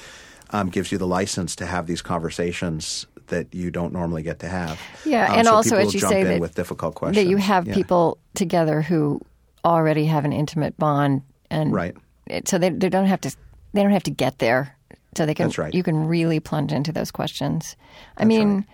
[0.51, 4.49] um, gives you the license to have these conversations that you don't normally get to
[4.49, 4.81] have.
[5.05, 7.31] Yeah, Um, and so also as you jump say in that with difficult questions that
[7.31, 7.75] you have Yeah.
[7.75, 9.21] people together who
[9.65, 11.97] already have an intimate bond, and Right.
[12.27, 13.35] it, so they they don't have to
[13.73, 14.77] they don't have to get there,
[15.17, 15.75] so they can That's right.
[15.75, 17.77] you can really plunge into those questions.
[18.17, 18.67] I mean.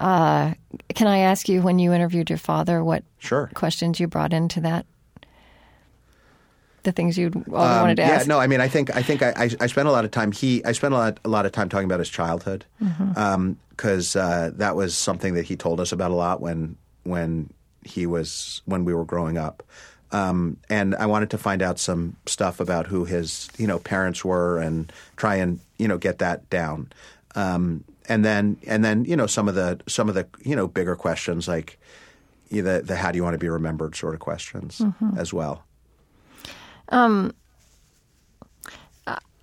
[0.00, 0.54] Uh,
[0.94, 3.48] can I ask you when you interviewed your father what Sure.
[3.54, 4.84] questions you brought into that?
[6.84, 8.26] The things you Um, wanted to yeah, ask.
[8.26, 10.10] Yeah, no, I mean, I think I think I, I, I spent a lot of
[10.10, 10.32] time.
[10.32, 13.52] He, I spent a lot a lot of time talking about his childhood Mm-hmm.
[13.70, 17.50] because uh, that was something that he told us about a lot when when
[17.84, 19.62] he was when we were growing up.
[20.12, 24.24] Um, and I wanted to find out some stuff about who his you know parents
[24.24, 26.92] were and try and you know get that down.
[27.34, 30.66] Um, and then and then you know some of the some of the you know
[30.66, 31.78] bigger questions like
[32.50, 35.16] the the how do you want to be remembered sort of questions Mm-hmm.
[35.18, 35.64] as well.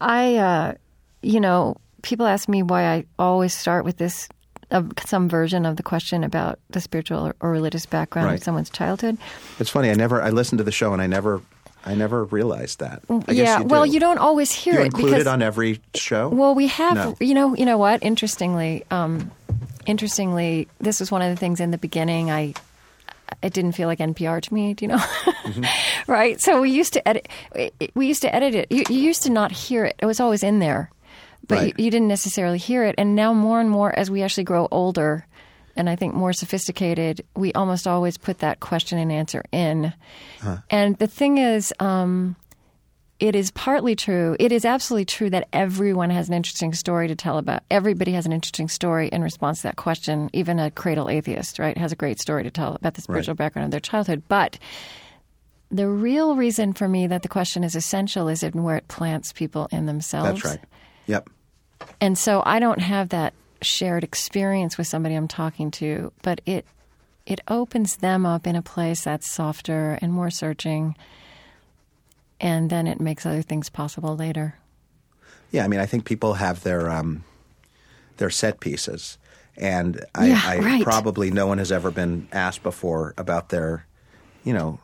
[0.02, 0.74] I, uh,
[1.22, 4.30] you know, people ask me why I always start with this,
[4.72, 8.36] uh, some version of the question about the spiritual or, or religious background Right.
[8.38, 9.18] of someone's childhood.
[9.60, 9.89] It's funny.
[9.89, 10.22] I never.
[10.22, 11.41] I listened to the show and I never.
[11.86, 13.02] I never realized that.
[13.10, 15.41] I guess yeah, you well, you don't always hear You it include because it on
[15.41, 16.28] every show.
[16.28, 17.16] Well, we have, No.
[17.22, 18.04] you know, you know what?
[18.04, 19.32] Interestingly, um,
[19.86, 22.30] interestingly, this was one of the things in the beginning.
[22.32, 22.54] I,
[23.41, 24.73] it didn't feel like NPR to me.
[24.73, 24.97] Do you know?
[24.97, 25.63] Mm-hmm.
[26.11, 26.39] right.
[26.41, 27.27] So we used to edit.
[27.93, 28.71] We used to edit it.
[28.71, 29.95] You, you used to not hear it.
[29.99, 30.91] It was always in there,
[31.47, 31.73] but Right.
[31.77, 32.95] you, you didn't necessarily hear it.
[32.97, 35.25] And now, more and more, as we actually grow older,
[35.75, 39.93] and I think more sophisticated, we almost always put that question and answer in.
[40.69, 41.73] And the thing is.
[41.80, 42.36] Um,
[43.20, 44.36] it is partly true.
[44.39, 47.63] It is absolutely true that everyone has an interesting story to tell about.
[47.70, 50.30] Everybody has an interesting story in response to that question.
[50.34, 53.38] Even a cradle atheist, right, has a great story to tell about the spiritual Right.
[53.39, 54.24] background of their childhood.
[54.28, 54.57] But
[55.72, 59.34] the real reason for me that the question is essential is in where it plants
[59.34, 60.41] people in themselves.
[60.41, 60.65] That's right.
[61.07, 61.30] Yep.
[62.01, 66.65] And so I don't have that shared experience with somebody I'm talking to, but it
[67.26, 70.95] it opens them up in a place that's softer and more searching.
[72.41, 74.55] And then it makes other things possible later.
[75.51, 77.23] Yeah, I mean, I think people have their um,
[78.17, 79.17] their set pieces,
[79.57, 80.83] and I, Yeah, I right.
[80.83, 83.85] probably no one has ever been asked before about their,
[84.43, 84.79] you know,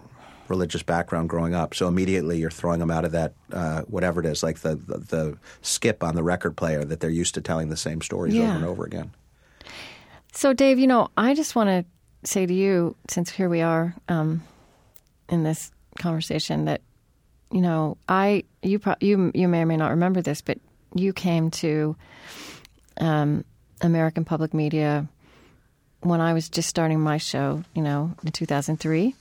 [0.48, 1.74] religious background growing up.
[1.74, 4.98] So immediately you're throwing them out of that uh, whatever it is, like the, the
[4.98, 8.44] the skip on the record player that they're used to telling the same stories Yeah.
[8.46, 9.12] over and over again.
[10.34, 11.86] So, Dave, you know, I just want to
[12.30, 14.44] say to you, since here we are um,
[15.30, 16.82] in this conversation, that
[17.52, 20.58] you know, I you pro- you you may or may not remember this, but
[20.94, 21.96] you came to
[23.00, 23.44] um,
[23.82, 25.08] American Public Media
[26.02, 29.16] when I was just starting my show, you know, in 2003,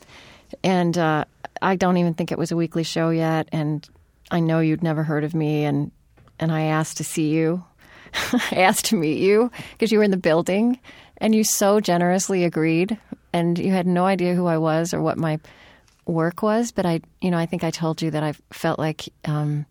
[0.62, 1.24] and uh,
[1.62, 3.88] I don't even think it was a weekly show yet, and
[4.30, 5.90] I know you'd never heard of me, and
[6.38, 7.64] and I asked to see you.
[8.50, 10.78] I asked to meet you because you were in the building
[11.18, 12.98] and you so generously agreed
[13.32, 15.40] and you had no idea who I was or what my
[16.06, 19.08] work was but I you know I think I told you that I felt like
[19.24, 19.66] um,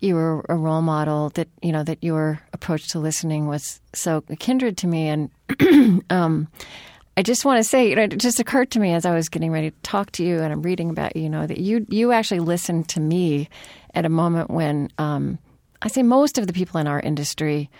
[0.00, 4.22] you were a role model that you know that your approach to listening was so
[4.38, 5.30] kindred to me and
[6.10, 6.48] um,
[7.16, 9.28] I just want to say you know, it just occurred to me as I was
[9.28, 11.86] getting ready to talk to you and I'm reading about you, you know that you
[11.88, 13.48] you actually listened to me
[13.94, 15.38] at a moment when um,
[15.82, 17.70] I say most of the people in our industry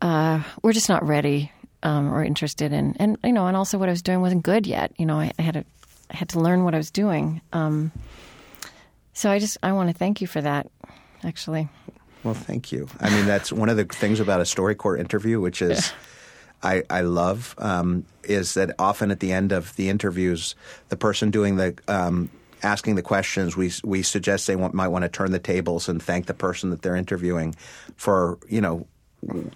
[0.00, 1.52] uh, were just not ready
[1.82, 4.66] um, or interested in, and you know, and also what I was doing wasn't good
[4.66, 4.92] yet.
[4.98, 5.64] You know, I, I had to
[6.10, 7.40] I had to learn what I was doing.
[7.52, 7.92] Um,
[9.12, 10.70] so I just I want to thank you for that.
[11.22, 11.68] Actually,
[12.22, 12.88] Well, thank you.
[13.00, 15.92] I mean, that's one of the things about a StoryCorps interview, which is
[16.62, 20.54] I, I love, um, is that often at the end of the interviews,
[20.88, 22.30] the person doing the um,
[22.62, 26.02] asking the questions, we we suggest they want, might want to turn the tables and
[26.02, 27.54] thank the person that they're interviewing
[27.96, 28.86] for you know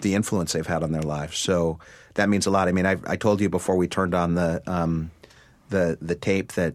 [0.01, 1.39] the influence they've had on their lives.
[1.39, 1.79] So
[2.15, 2.69] that means a lot.
[2.69, 5.11] I mean, I, I told you before we turned on the um,
[5.69, 6.75] the the tape that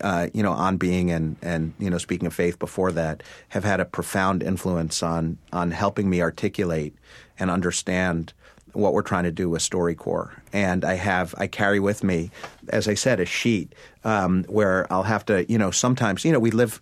[0.00, 3.64] uh, you know on being and and you know speaking of faith before that have
[3.64, 6.94] had a profound influence on on helping me articulate
[7.38, 8.32] and understand
[8.72, 10.30] what we're trying to do with StoryCorps.
[10.52, 12.30] And I have I carry with me,
[12.68, 13.74] as I said, a sheet
[14.04, 16.80] um, where I'll have to you know sometimes you know we live.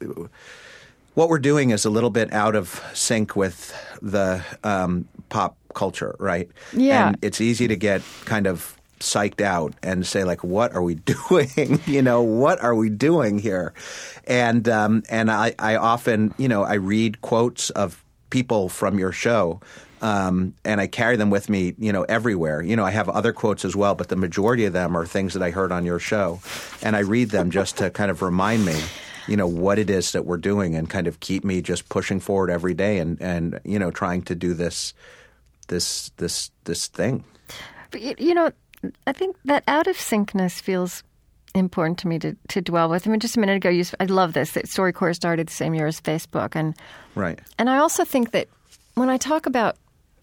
[1.15, 6.15] What we're doing is a little bit out of sync with the um, pop culture,
[6.21, 6.49] right?
[6.73, 7.09] Yeah.
[7.09, 10.95] And it's easy to get kind of psyched out and say like what are we
[11.29, 11.81] doing?
[11.87, 13.73] You know what are we doing here?
[14.27, 19.13] And um, and I, I often you know I read quotes of people from your
[19.13, 19.61] show
[20.03, 22.63] um, and I carry them with me you know everywhere.
[22.63, 25.35] You know I have other quotes as well but the majority of them are things
[25.35, 26.41] that I heard on your show
[26.83, 28.79] and I read them just to kind of remind me
[29.27, 32.19] you know what it is that we're doing and kind of keep me just pushing
[32.19, 34.95] forward every day and and you know trying to do this
[35.69, 37.25] this this this thing.
[37.91, 38.51] But you, know,
[39.07, 41.03] I think that out of syncness feels
[41.55, 43.07] important to me to, to dwell with.
[43.07, 45.75] I mean, just a minute ago, you, I love this that StoryCorps started the same
[45.75, 46.75] year as Facebook, and
[47.15, 48.49] right And I also think that
[48.95, 49.77] when I talk about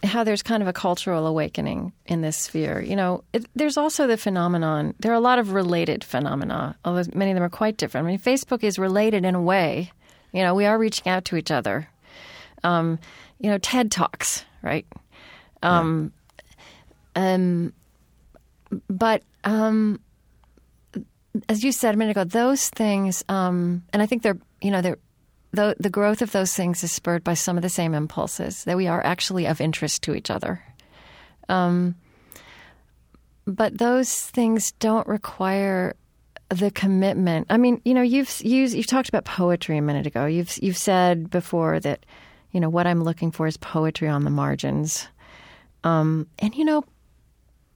[0.04, 4.08] how there's kind of a cultural awakening in this sphere, you know, it, there's also
[4.08, 4.94] the phenomenon.
[5.00, 8.08] There are a lot of related phenomena, although many of them are quite different.
[8.08, 9.92] I mean, Facebook is related in a way.
[10.32, 11.88] You know, we are reaching out to each other.
[12.64, 13.00] Um,
[13.40, 14.86] you know, TED Talks, right?
[15.64, 16.12] Um,
[17.16, 17.74] um,
[18.90, 20.00] but um,
[21.50, 24.82] as you said a minute ago, those things, um, and I think they're, you know,
[24.82, 24.98] they're
[25.56, 28.78] the, the growth of those things is spurred by some of the same impulses that
[28.78, 30.62] we are actually of interest to each other.
[31.48, 31.96] Um,
[33.48, 35.96] but those things don't require
[36.50, 37.48] the commitment.
[37.50, 40.26] I mean, you know, you've used, you've talked about poetry a minute ago.
[40.26, 42.06] You've you've said before that,
[42.52, 45.08] you know, what I'm looking for is poetry on the margins.
[45.84, 46.84] Um, and you know,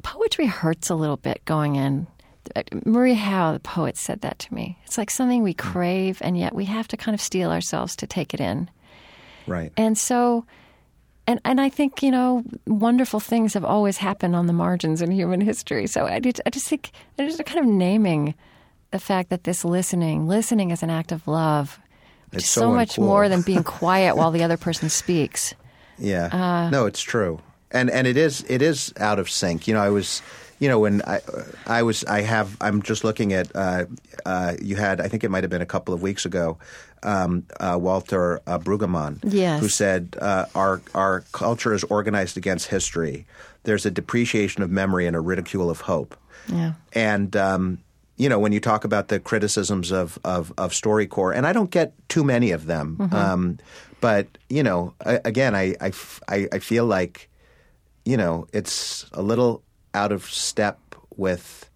[0.04, 2.08] poetry hurts a little bit going in.
[2.86, 4.78] Marie Howe, the poet, said that to me.
[4.86, 8.08] It's like something we crave, and yet we have to kind of steel ourselves to
[8.08, 8.70] take it in.
[9.46, 10.46] right And so,
[11.28, 15.12] and and I think you know, wonderful things have always happened on the margins in
[15.12, 15.86] human history.
[15.86, 18.34] So I, did, I just think I just kind of naming
[18.92, 21.80] the fact that this listening, listening is an act of love,
[22.32, 25.54] which It's is so, so much more than being quiet while the other person speaks.
[26.00, 26.30] Yeah.
[26.32, 27.40] Uh, no, it's true.
[27.72, 29.68] And and it is it is out of sync.
[29.68, 30.22] You know, I was
[30.62, 31.22] you know, when I,
[31.68, 33.86] I was, I have, I'm just looking at, uh,
[34.26, 36.58] uh, you had, I think it might have been a couple of weeks ago,
[37.02, 39.62] um, uh, Walter uh, Brueggemann, Yes.
[39.62, 43.26] who said, uh, our, our culture is organized against history.
[43.64, 46.18] There's a depreciation of memory and a ridicule of hope.
[46.50, 46.74] Yeah.
[46.92, 47.78] And, um,
[48.18, 51.72] you know, when you talk about the criticisms of, of, of StoryCorps, and I don't
[51.72, 53.60] get too many of them, um,
[54.02, 57.29] but, you know, I, again, I, I- I feel like,
[58.10, 59.62] you know, it's a little
[59.94, 60.80] out of step
[61.16, 61.70] with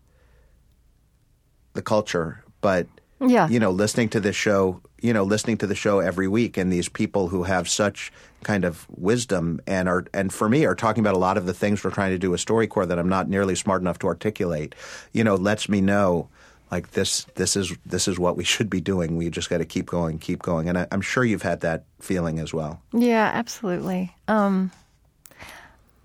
[1.73, 2.87] the culture, but
[3.19, 3.47] Yeah.
[3.47, 6.71] you know, listening to this show, you know, listening to the show every week, and
[6.71, 8.11] these people who have such
[8.43, 11.53] kind of wisdom and are, and for me, are talking about a lot of the
[11.53, 14.73] things we're trying to do with StoryCorps that I'm not nearly smart enough to articulate.
[15.13, 16.29] You know, lets me know.
[16.71, 19.15] Like this, this is this is what we should be doing.
[19.15, 21.83] We just got to keep going, keep going, and I, I'm sure you've had that
[21.99, 22.81] feeling as well.
[22.91, 24.11] Yeah, absolutely.
[24.27, 24.71] Um,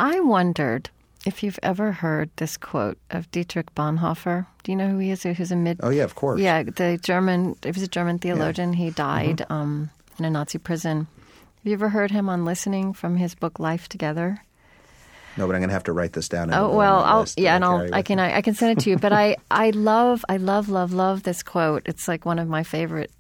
[0.01, 0.91] I wondered
[1.27, 4.47] if you've ever heard this quote of Dietrich Bonhoeffer.
[4.63, 5.23] Do you know who he is?
[5.23, 5.81] Who's a mid?
[5.83, 6.41] Oh yeah, of course.
[6.41, 7.57] Yeah, the German.
[7.63, 8.73] He was a German theologian.
[8.73, 11.09] He died um, in a Nazi prison.
[11.57, 14.43] Have you ever heard him on listening from his book Life Together?
[15.37, 16.51] No, but I'm going to have to write this down.
[16.51, 18.19] Oh put it on well, I'll yeah, and I'll I can.
[18.19, 18.97] I, I can send it to you.
[18.97, 21.83] But I I love I love love love this quote.
[21.87, 23.11] It's like one of my favorite.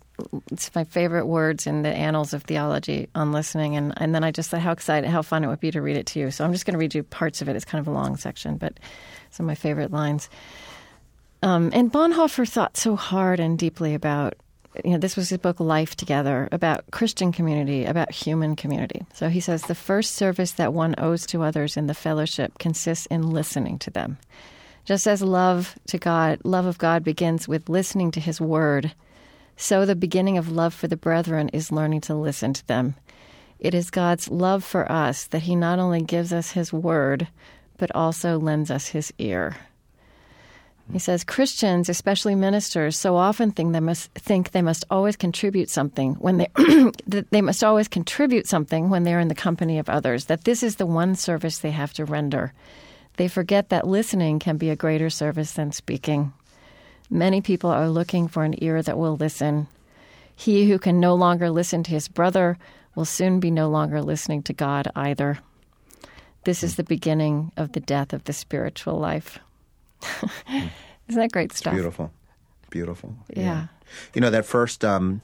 [0.51, 4.31] It's my favorite words in the annals of theology on listening, and and then I
[4.31, 6.31] just thought how excited, how fun it would be to read it to you.
[6.31, 7.57] So I'm just going to read you parts of it.
[7.57, 8.79] It's kind of a long section, but
[9.31, 10.29] some of my favorite lines.
[11.43, 14.35] Um, and Bonhoeffer thought so hard and deeply about,
[14.85, 19.05] you know, this was his book Life Together, about Christian community, about human community.
[19.15, 23.07] So he says the first service that one owes to others in the fellowship consists
[23.07, 24.19] in listening to them.
[24.85, 28.93] Just as love to God, love of God begins with listening to his word,
[29.61, 32.95] so the beginning of love for the brethren is learning to listen to them.
[33.59, 37.27] It is God's love for us that he not only gives us his word,
[37.77, 39.57] but also lends us his ear.
[40.93, 45.69] He says Christians, especially ministers, so often think they must think they must always contribute
[45.69, 46.49] something when they
[47.31, 50.27] they must always contribute something when they're in the company of others.
[50.27, 52.55] That this is the one service they have to render.
[53.17, 56.33] They forget that listening can be a greater service than speaking.
[57.11, 59.69] Many people are looking for an ear that will listen.
[60.37, 62.59] He who can no longer listen to his brother
[62.95, 65.39] will soon be no longer listening to God either.
[66.45, 69.39] This is the beginning of the death of the spiritual life.
[71.09, 71.75] Isn't that great stuff?
[71.75, 72.13] Beautiful,
[72.71, 73.15] beautiful.
[73.35, 73.67] Yeah.
[74.15, 75.23] You know that first, um,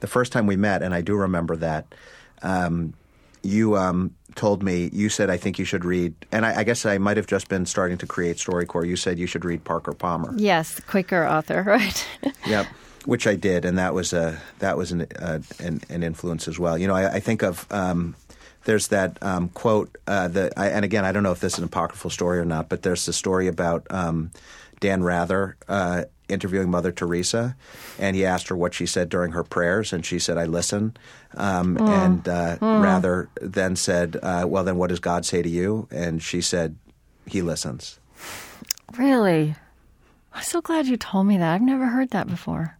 [0.00, 1.94] the first time we met, and I do remember that.
[2.42, 2.94] Um,
[3.42, 6.84] you um, told me you said I think you should read, and I, I guess
[6.86, 8.86] I might have just been starting to create StoryCorps.
[8.86, 10.32] You said you should read Parker Palmer.
[10.36, 12.06] Yes, Quaker author, right?
[12.46, 12.66] Yep.
[13.04, 16.58] Which I did, and that was a that was an uh, an, an influence as
[16.58, 16.78] well.
[16.78, 18.14] You know, I, I think of um,
[18.64, 21.58] there's that um, quote uh, that, I, and again, I don't know if this is
[21.58, 24.30] an apocryphal story or not, but there's the story about um,
[24.80, 27.54] Dan Rather uh, interviewing Mother Teresa,
[27.98, 30.96] and he asked her what she said during her prayers, and she said, "I listen."
[31.36, 35.86] Um, And uh, Rather then said, uh, "Well, then, what does God say to you?"
[35.90, 36.76] And she said,
[37.26, 37.98] "He listens."
[38.98, 39.54] really?
[40.34, 41.54] I'm so glad you told me that.
[41.54, 42.76] I've never heard that before.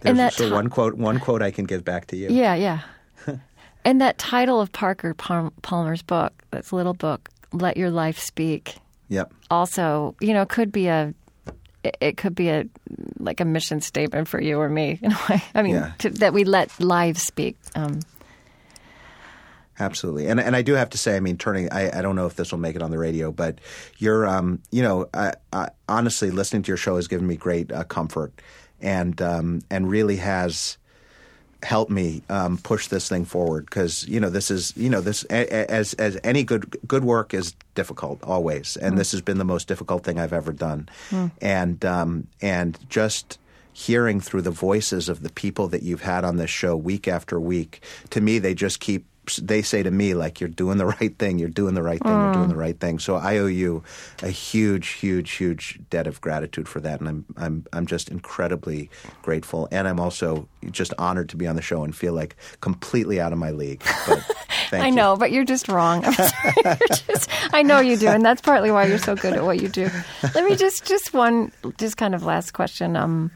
[0.00, 2.28] There's, And that so ti- one quote, one quote I can give back to you.
[2.30, 2.80] Yeah, yeah.
[3.84, 8.76] and that title of Parker Palmer's book, that's little book, "Let Your Life Speak,"
[9.08, 9.32] Yep.
[9.50, 11.14] also, you know, could be a
[11.86, 12.64] it- it could be a
[13.18, 15.42] like a mission statement for you or me in a way.
[15.54, 15.92] I mean, Yeah.
[15.98, 17.56] to, that we let lives speak.
[17.74, 18.00] Um,
[19.78, 22.24] Absolutely, and and I do have to say, I mean, turning, I, I don't know
[22.24, 23.58] if this will make it on the radio, but
[23.98, 27.70] you're, um, you know, I, I, honestly, listening to your show has given me great
[27.70, 28.32] uh, comfort,
[28.80, 30.78] and um, and really has
[31.62, 35.24] helped me um, push this thing forward because you know this is you know this
[35.24, 39.68] as as any good good work is difficult always, and this has been the most
[39.68, 40.88] difficult thing I've ever done,
[41.40, 43.38] and um, and just
[43.72, 47.38] hearing through the voices of the people that you've had on this show week after
[47.38, 49.04] week, to me, they just keep.
[49.42, 51.38] They say to me like, "You're doing the right thing.
[51.38, 52.12] You're doing the right thing.
[52.12, 53.82] You're doing the right thing." So I owe you
[54.22, 58.90] a huge, huge, huge debt of gratitude for that, and I'm I'm I'm just incredibly
[59.22, 63.20] grateful, and I'm also just honored to be on the show and feel like completely
[63.20, 63.82] out of my league.
[64.06, 64.18] But
[64.70, 64.94] thank I you.
[64.94, 66.04] know, but you're just wrong.
[66.04, 66.54] I'm sorry.
[66.64, 69.60] You're just- I know you do, and that's partly why you're so good at what
[69.62, 69.88] you do.
[70.34, 72.96] Let me just just one just kind of last question.
[72.96, 73.30] Um,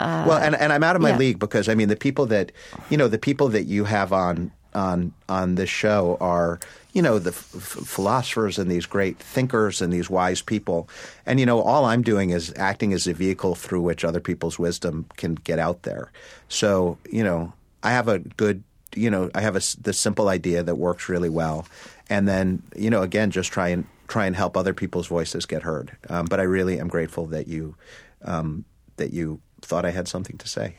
[0.00, 1.16] well, and, and I'm out of my yeah.
[1.18, 2.52] league because I mean the people that
[2.88, 6.60] you know the people that you have on on on this show are
[6.92, 10.88] you know the f- philosophers and these great thinkers and these wise people,
[11.26, 14.58] and you know all I'm doing is acting as a vehicle through which other people's
[14.58, 16.10] wisdom can get out there.
[16.48, 17.52] So you know
[17.82, 18.62] I have a good
[18.94, 21.66] you know I have a this simple idea that works really well.
[22.08, 25.62] and then you know again just try and try and help other people's voices get
[25.62, 25.96] heard.
[26.08, 27.76] Um, but I really am grateful that you
[28.24, 28.64] um,
[28.96, 30.74] that you thought I had something to say.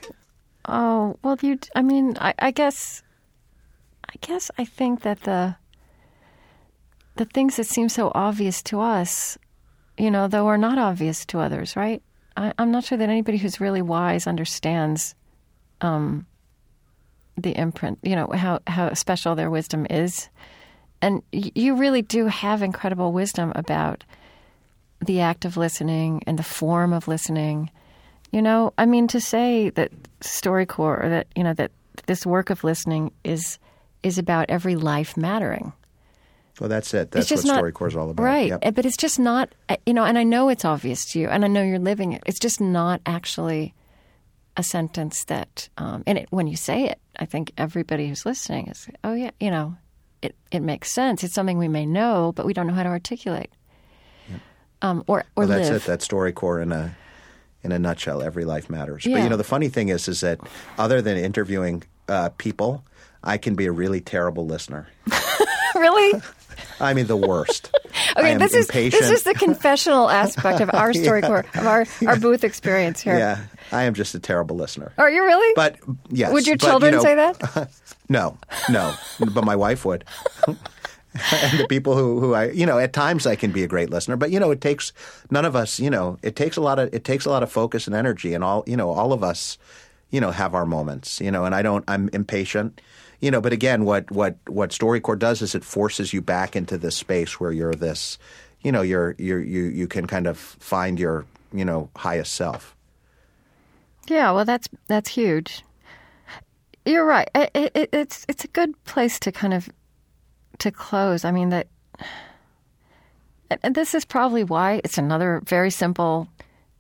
[0.65, 1.57] Oh well, you.
[1.75, 3.01] I mean, I, I guess.
[4.11, 5.55] I guess I think that the
[7.15, 9.37] the things that seem so obvious to us,
[9.97, 12.01] you know, though are not obvious to others, right?
[12.37, 15.13] I, am not sure that anybody who's really wise understands
[15.81, 16.25] um,
[17.37, 20.29] the imprint, you know, how, how special their wisdom is.
[21.01, 24.03] And you really do have incredible wisdom about
[25.05, 27.71] the act of listening and the form of listening.
[28.31, 29.91] You know, I mean, to say that
[30.21, 31.71] StoryCorps or that, you know, that
[32.05, 33.57] this work of listening is
[34.03, 35.73] is about every life mattering.
[36.59, 37.11] Well, that's it.
[37.11, 38.23] That's what not, StoryCorps is all about.
[38.23, 38.49] Right.
[38.49, 38.75] Yep.
[38.75, 39.53] But it's just not,
[39.85, 42.21] you know, and I know it's obvious to you, and I know you're living it.
[42.25, 43.73] It's just not actually
[44.57, 48.67] a sentence that, um, and it, when you say it, I think everybody who's listening
[48.67, 49.77] is, oh, yeah, you know,
[50.21, 51.23] it, it makes sense.
[51.23, 53.49] It's something we may know, but we don't know how to articulate.
[54.83, 55.83] Um, or or well, that's live.
[55.83, 55.85] it.
[55.85, 56.95] That's StoryCorps in a
[57.63, 58.23] in a nutshell.
[58.23, 59.05] Every life matters.
[59.05, 59.17] Yeah.
[59.17, 60.39] But you know, the funny thing is, is that
[60.79, 62.83] other than interviewing uh, people,
[63.23, 64.87] I can be a really terrible listener.
[65.75, 66.21] really?
[66.79, 67.71] I mean, the worst.
[68.17, 69.01] Okay, this is impatient.
[69.01, 73.17] this is the confessional aspect of our StoryCorps of our, our booth experience here.
[73.17, 74.91] yeah, I am just a terrible listener.
[74.97, 75.53] Are you really?
[75.55, 75.77] But
[76.09, 77.69] yes, would your but, you children know, say that?
[78.09, 78.37] No,
[78.69, 78.93] no,
[79.33, 80.03] but my wife would.
[80.47, 83.89] and the people who, who I, you know, at times I can be a great
[83.89, 84.91] listener, but you know, it takes
[85.29, 87.51] none of us, you know, it takes a lot of it takes a lot of
[87.51, 89.57] focus and energy, and all, you know, all of us,
[90.09, 92.81] you know, have our moments, you know, and I don't, I'm impatient,
[93.21, 96.77] you know, but again, what what what StoryCorps does is it forces you back into
[96.77, 98.17] this space where you're this,
[98.61, 102.75] you know, you're you're you you can kind of find your, you know, highest self.
[104.07, 105.63] Yeah, well, that's that's huge.
[106.83, 107.29] You're right.
[107.35, 109.69] It, it, it's it's a good place to kind of
[110.57, 111.23] to close.
[111.23, 111.67] I mean that,
[113.61, 116.27] and this is probably why it's another very simple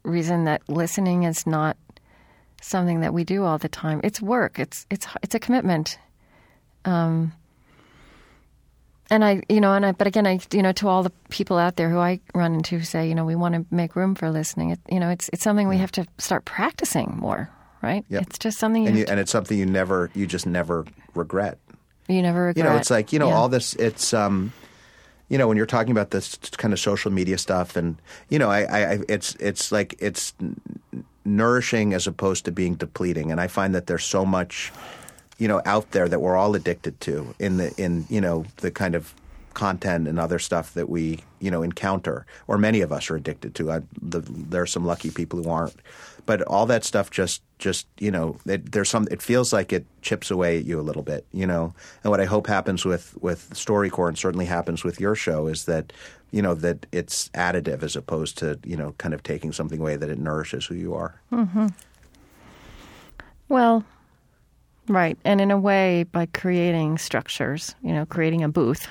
[0.03, 1.77] reason that listening is not
[2.63, 4.01] something that we do all the time.
[4.03, 4.57] It's work.
[4.57, 5.99] It's it's it's a commitment.
[6.85, 7.33] Um,
[9.09, 11.57] and I, you know, and I, but again, I, you know, to all the people
[11.57, 14.15] out there who I run into who say, you know, we want to make room
[14.15, 14.69] for listening.
[14.71, 17.49] It, you know, it's it's something we have to start practicing more,
[17.81, 18.05] right?
[18.09, 18.21] Yep.
[18.23, 21.57] It's just something you, And you, and it's something you never, you just never regret.
[22.07, 22.63] you never regret.
[22.65, 23.35] You know, it's like you know Yeah.
[23.35, 23.73] all this.
[23.75, 24.53] It's um,
[25.27, 27.97] you know, when you're talking about this kind of social media stuff, and
[28.29, 28.61] you know, I,
[28.93, 30.33] I it's it's like it's
[31.25, 34.71] nourishing as opposed to being depleting, and I find that there's so much,
[35.41, 38.69] you know, out there that we're all addicted to in the in you know the
[38.69, 39.15] kind of
[39.55, 43.55] content and other stuff that we you know encounter, or many of us are addicted
[43.55, 43.71] to.
[43.71, 45.73] I, the, there are some lucky people who aren't,
[46.27, 49.83] but all that stuff just just you know it, there's some it feels like it
[50.03, 51.73] chips away at you a little bit you know?
[52.03, 55.65] And what i hope happens with with storycorps and certainly happens with your show is
[55.65, 55.93] that
[56.31, 59.95] you know that it's additive as opposed to you know kind of taking something away
[59.95, 61.21] that it nourishes who you are.
[61.31, 61.67] Mm-hmm.
[63.47, 63.83] Well,
[64.87, 68.87] right, and in a way, by creating structures, you know, creating a booth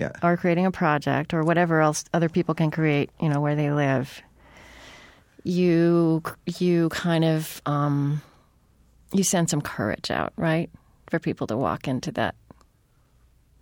[0.00, 0.12] yeah.
[0.22, 3.70] or creating a project or whatever else other people can create, you know, where they
[3.70, 4.22] live,
[5.44, 6.22] you
[6.58, 8.22] you kind of um,
[9.12, 10.70] you send some courage out, right,
[11.08, 12.34] for people to walk into that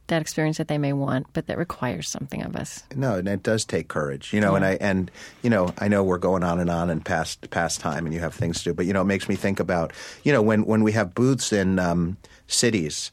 [0.08, 2.82] that experience that they may want, but that requires something of us.
[2.94, 5.10] no and it does take courage you know and i and
[5.42, 8.20] you know i know we're going on and on and past past time and you
[8.20, 9.92] have things to do but you know it makes me think about
[10.24, 13.12] you know when when we have booths in um, cities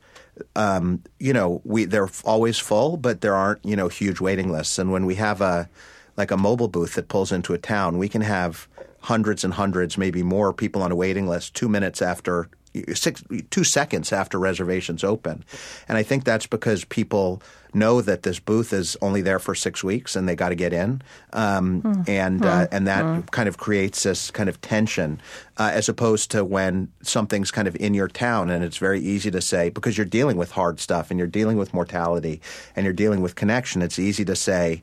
[0.55, 4.77] um, you know, we they're always full, but there aren't you know huge waiting lists.
[4.77, 5.69] And when we have a
[6.17, 8.67] like a mobile booth that pulls into a town, we can have
[9.01, 12.49] hundreds and hundreds, maybe more people on a waiting list two minutes after
[12.93, 15.43] six two seconds after reservations open.
[15.87, 17.41] And I think that's because people
[17.73, 20.71] know that this booth is only there for six weeks and they got to get
[20.71, 21.01] in,
[21.33, 25.19] um, and uh, and that kind of creates this kind of tension,
[25.57, 29.29] uh, as opposed to when something's kind of in your town and it's very easy
[29.31, 32.39] to say because you're dealing with hard stuff and you're dealing with mortality
[32.75, 33.81] and you're dealing with connection.
[33.81, 34.81] It's easy to say.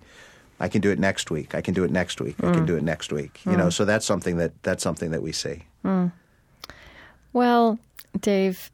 [0.61, 1.57] I can do it next week.
[1.57, 2.37] I can do it next week.
[2.39, 3.41] I can do it next week.
[3.45, 5.65] You know, so that's something that that's something that we see.
[7.33, 7.79] Well,
[8.21, 8.71] Dave,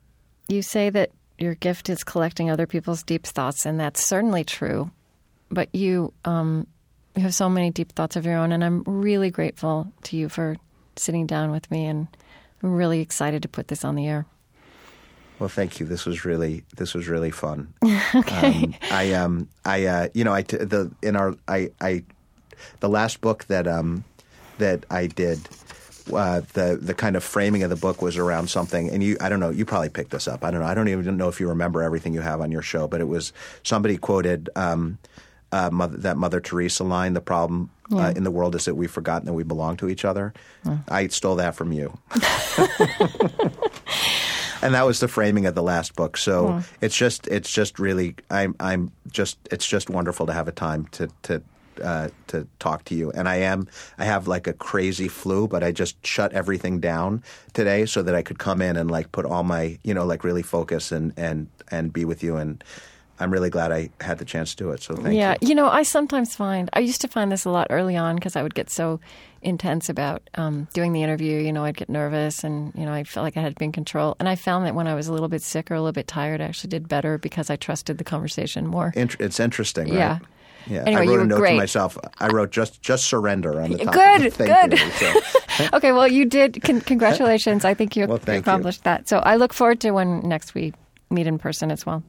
[0.48, 4.90] you say that your gift is collecting other people's deep thoughts, and that's certainly true.
[5.50, 6.66] But you, um,
[7.14, 10.28] you have so many deep thoughts of your own, and I'm really grateful to you
[10.28, 10.56] for
[10.96, 12.08] sitting down with me, and
[12.62, 14.26] I'm really excited to put this on the air.
[15.38, 15.86] Well, thank you.
[15.86, 17.72] This was really this was really fun.
[18.14, 18.64] okay.
[18.64, 22.02] Um, I um I uh, you know I t- the in our I I
[22.80, 24.02] the last book that um
[24.58, 25.38] that I did
[26.12, 29.28] uh, the the kind of framing of the book was around something, and you I
[29.28, 30.44] don't know you probably picked this up.
[30.44, 30.66] I don't know.
[30.66, 33.08] I don't even know if you remember everything you have on your show, but it
[33.08, 33.32] was
[33.62, 34.98] somebody quoted um,
[35.52, 38.90] uh, mother, that Mother Teresa line: "The problem uh, in the world is that we've
[38.90, 40.32] forgotten that we belong to each other."
[40.88, 41.98] I stole that from you.
[44.62, 46.16] and that was the framing of the last book.
[46.16, 50.52] So it's just it's just really I'm I'm just it's just wonderful to have a
[50.52, 51.42] time to to
[51.80, 53.10] uh, to talk to you.
[53.12, 53.68] And I am
[53.98, 57.22] I have like a crazy flu, but I just shut everything down
[57.52, 60.24] today so that I could come in and like put all my you know like
[60.24, 62.62] really focus and and and be with you and.
[63.20, 64.80] I'm really glad I had the chance to do it.
[64.80, 65.38] So thank yeah, you.
[65.40, 68.14] Yeah, you know, I sometimes find I used to find this a lot early on
[68.14, 69.00] because I would get so
[69.42, 71.40] intense about um, doing the interview.
[71.40, 73.64] You know, I'd get nervous, and you know, I felt like I had to be
[73.64, 74.16] in control.
[74.20, 76.06] And I found that when I was a little bit sick or a little bit
[76.06, 78.92] tired, I actually did better because I trusted the conversation more.
[78.94, 79.94] It's interesting, right?
[79.94, 80.18] Yeah.
[80.68, 80.82] Yeah.
[80.86, 81.50] Anyway, I wrote a note great.
[81.52, 81.98] to myself.
[82.18, 83.94] I wrote just just surrender on the top.
[83.94, 84.72] Good, good.
[84.78, 85.20] You.
[85.58, 86.62] So- okay, well, you did.
[86.62, 87.64] Con- congratulations!
[87.64, 88.50] I think you Well, thank you.
[88.50, 89.08] accomplished that.
[89.08, 90.72] So I look forward to when next we
[91.10, 92.02] meet in person as well.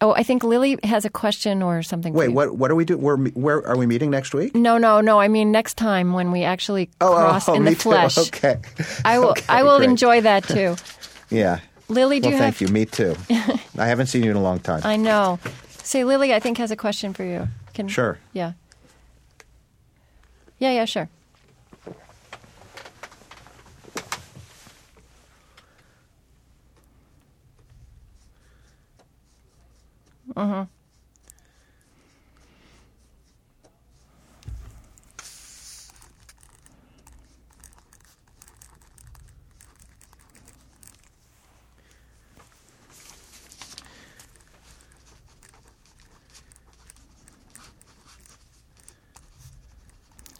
[0.00, 2.12] Oh, I think Lily has a question or something.
[2.12, 2.56] Wait, what?
[2.56, 3.00] What are we doing?
[3.00, 4.54] We're where are we meeting next week?
[4.56, 5.20] No, no, no.
[5.20, 7.76] I mean next time when we actually oh, oh, cross oh, in Oh, me the
[7.76, 7.82] too.
[7.90, 8.18] flesh.
[8.18, 8.58] Okay,
[9.04, 9.28] I will.
[9.30, 9.90] Okay, I will great.
[9.90, 10.76] enjoy that too.
[11.30, 11.60] Yeah.
[11.88, 12.68] Lily, do Well, you thank have?
[12.68, 12.74] you.
[12.74, 13.16] Me too.
[13.78, 14.82] I haven't seen you in a long time.
[14.84, 15.38] I know.
[15.82, 17.48] Say, Lily, I think has a question for you.
[17.74, 18.18] Can Sure.
[18.32, 18.52] Yeah.
[20.58, 21.08] Yeah, yeah, sure.
[30.34, 30.81] Mm-hmm.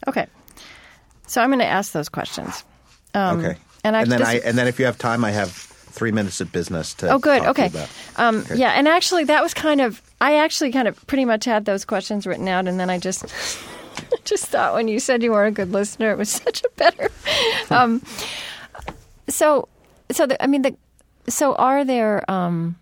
[0.09, 0.27] Okay.
[1.27, 2.65] So I'm going to ask those questions.
[3.15, 3.59] Um, okay.
[3.85, 6.51] And, I, then I and then if you have time, I have three minutes of
[6.53, 7.11] business to.
[7.11, 7.43] Oh, good.
[7.43, 7.87] talk Okay.
[8.17, 8.57] Um, Okay.
[8.57, 10.01] Yeah, and actually, that was kind of.
[10.21, 13.25] I actually kind of pretty much had those questions written out, and then I just,
[14.25, 17.11] just thought when you said you were a good listener, it was such a better.
[17.71, 18.03] Um,
[19.29, 19.69] so,
[20.11, 20.77] so the, I mean, the,
[21.29, 22.29] so are there?
[22.31, 22.77] Um,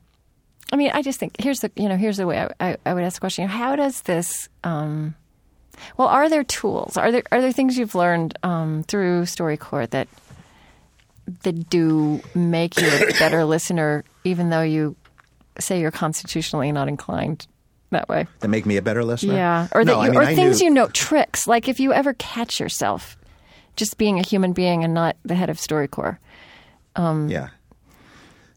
[0.73, 2.95] I mean, I just think here's the you know here's the way I, I, I
[2.95, 4.49] would ask the question: How does this?
[4.64, 5.14] Um,
[5.97, 6.97] well, are there tools?
[6.97, 10.09] Are there are there things you've learned um, through StoryCorps that
[11.43, 14.97] that do make you a better listener, even though you
[15.59, 17.47] say you're constitutionally not inclined
[17.91, 18.26] that way?
[18.41, 19.35] That make me a better listener.
[19.35, 21.47] Yeah, or no, that I mean, or I things knew- you know, tricks.
[21.47, 23.16] Like if you ever catch yourself
[23.76, 26.18] just being a human being and not the head of StoryCorps.
[26.97, 27.49] Yeah.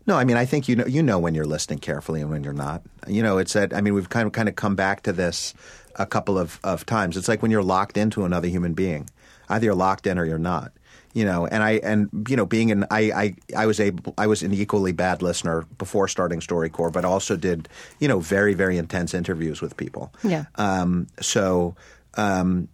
[0.06, 2.44] No, I mean, I think you know you know when you're listening carefully and when
[2.44, 2.82] you're not.
[3.08, 3.74] You know, it's that.
[3.74, 5.54] I mean, we've kind of kind of come back to this
[5.96, 7.18] a couple of, of times.
[7.18, 9.10] It's like when you're locked into another human being.
[9.50, 10.72] Either you're locked in or you're not.
[11.14, 14.26] You know, and I and you know, being an I I, I was able I
[14.26, 17.70] was an equally bad listener before starting StoryCorps, but also did
[18.00, 20.12] you know very very intense interviews with people.
[20.24, 20.46] Yeah.
[20.56, 21.76] Um, so
[22.16, 22.68] um,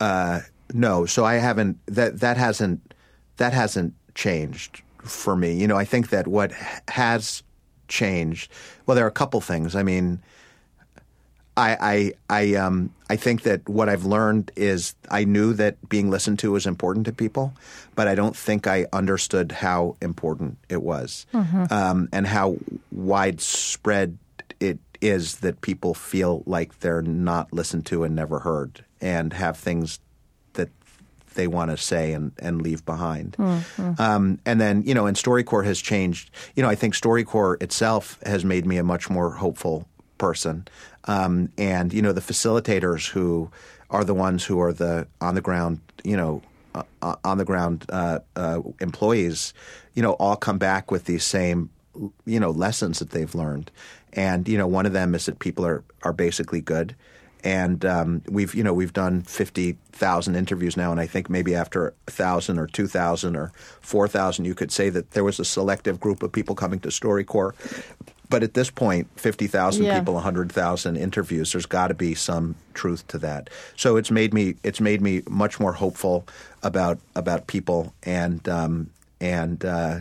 [0.00, 0.40] uh,
[0.72, 2.94] no, so I haven't that that hasn't
[3.36, 5.54] that hasn't changed for me.
[5.54, 6.50] You know, I think that what
[6.88, 7.44] has
[7.86, 8.50] changed.
[8.86, 9.76] Well, there are a couple things.
[9.76, 10.20] I mean,
[11.56, 16.10] I I I um I think that what I've learned is I knew that being
[16.10, 17.54] listened to was important to people,
[17.94, 21.26] but I don't think I understood how important it was,
[21.70, 22.56] um, and how
[22.90, 24.18] widespread
[24.60, 29.56] it is that people feel like they're not listened to and never heard, and have
[29.56, 30.00] things
[30.54, 30.70] that
[31.34, 33.36] they want to say and, and leave behind.
[33.98, 36.30] Um, and then, you know, and StoryCorps has changed.
[36.54, 39.86] You know, I think StoryCorps itself has made me a much more hopeful
[40.18, 40.66] person.
[41.06, 43.50] Um, and, you know, the facilitators who
[43.90, 46.42] are the ones who are the on the ground, you know,
[46.74, 49.54] uh, uh, on the ground uh, uh, employees,
[49.94, 51.70] you know, all come back with these same,
[52.24, 53.70] you know, lessons that they've learned.
[54.12, 56.96] And, you know, one of them is that people are, are basically good
[57.46, 61.54] and um, we've you know we've done fifty thousand interviews now, and I think maybe
[61.54, 65.38] after a thousand or two thousand or four thousand, you could say that there was
[65.38, 67.54] a selective group of people coming to StoryCorps.
[68.28, 70.00] But at this point, fifty thousand Yeah.
[70.00, 71.52] people, hundred thousand interviews.
[71.52, 73.48] There's got to be some truth to that.
[73.76, 76.26] So it's made me it's made me much more hopeful
[76.64, 80.00] about about people and um, and uh,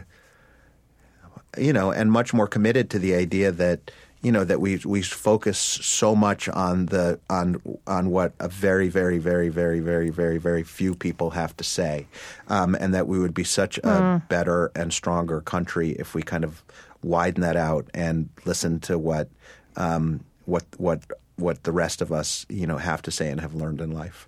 [1.59, 3.91] you know, and much more committed to the idea that
[4.21, 8.89] you know that we we focus so much on the on on what a very
[8.89, 12.07] very very very very very very few people have to say,
[12.47, 16.43] um, and that we would be such a better and stronger country if we kind
[16.43, 16.63] of
[17.03, 19.29] widen that out and listen to what
[19.75, 21.01] um, what what
[21.35, 24.27] what the rest of us you know have to say and have learned in life.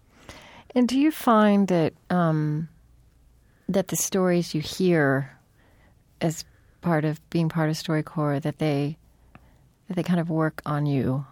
[0.75, 2.69] And do you find that um,
[3.67, 5.35] that the stories you hear
[6.21, 6.45] as
[6.81, 8.97] part of being part of StoryCorps that they
[9.87, 11.25] that they kind of work on you,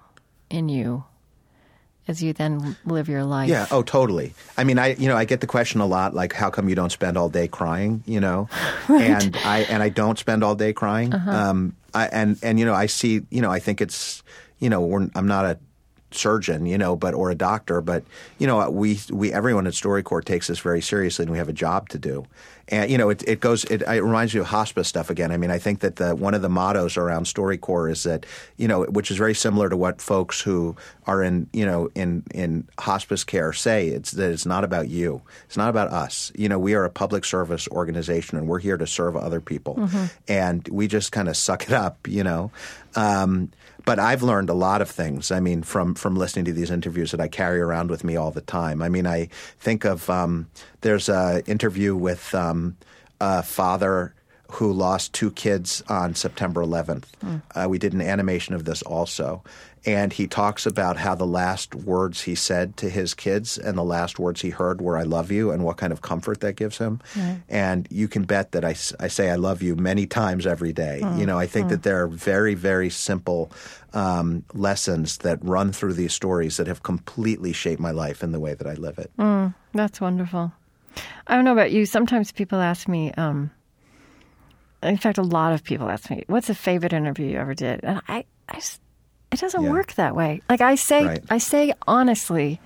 [0.49, 1.03] in you,
[2.07, 3.49] as you then live your life.
[3.49, 3.67] Yeah.
[3.71, 4.33] Oh, totally.
[4.57, 6.75] I mean, I you know I get the question a lot, like, how come you
[6.75, 8.03] don't spend all day crying?
[8.05, 8.49] You know,
[8.87, 11.13] and I and I don't spend all day crying.
[11.13, 14.23] Um, I, and and you know I see you know I think it's
[14.59, 15.59] you know we're, I'm not a
[16.15, 18.03] surgeon, you know, but or a doctor, but
[18.37, 21.53] you know, we we everyone at StoryCorps takes this very seriously, and we have a
[21.53, 22.25] job to do.
[22.67, 23.63] And you know, it, it goes.
[23.65, 25.31] It, it reminds me of hospice stuff again.
[25.31, 28.25] I mean, I think that the one of the mottos around StoryCorps is that
[28.57, 30.75] you know, which is very similar to what folks who
[31.05, 33.89] are in you know in in hospice care say.
[33.89, 35.21] It's that it's not about you.
[35.45, 36.31] It's not about us.
[36.35, 39.87] You know, we are a public service organization, and we're here to serve other people,
[40.27, 42.07] and we just kind of suck it up.
[42.07, 42.51] You know.
[42.95, 43.51] Um,
[43.85, 45.31] but I've learned a lot of things.
[45.31, 48.31] I mean, from from listening to these interviews that I carry around with me all
[48.31, 48.81] the time.
[48.81, 49.29] I mean, I
[49.59, 50.47] think of um,
[50.81, 52.75] there's a interview with um,
[53.21, 54.13] a father
[54.51, 57.05] who lost two kids on September 11th.
[57.55, 59.43] Uh, we did an animation of this also.
[59.85, 63.83] And he talks about how the last words he said to his kids and the
[63.83, 66.79] last words he heard were, I love you, and what kind of comfort that gives
[66.79, 67.01] him.
[67.47, 71.01] And you can bet that I, I say, I love you many times every day.
[71.17, 73.51] You know, I think that there are very, very simple
[73.93, 78.39] um, lessons that run through these stories that have completely shaped my life in the
[78.39, 79.11] way that I live it.
[79.73, 80.51] That's wonderful.
[81.27, 81.85] I don't know about you.
[81.85, 83.51] Sometimes people ask me, um,
[84.81, 87.81] in fact, a lot of people ask me, what's a favorite interview you ever did?
[87.83, 88.81] And I, I just,
[89.35, 89.71] it doesn't Yeah.
[89.71, 90.41] work that way.
[90.49, 91.23] Like I say, Right.
[91.29, 92.59] I say honestly,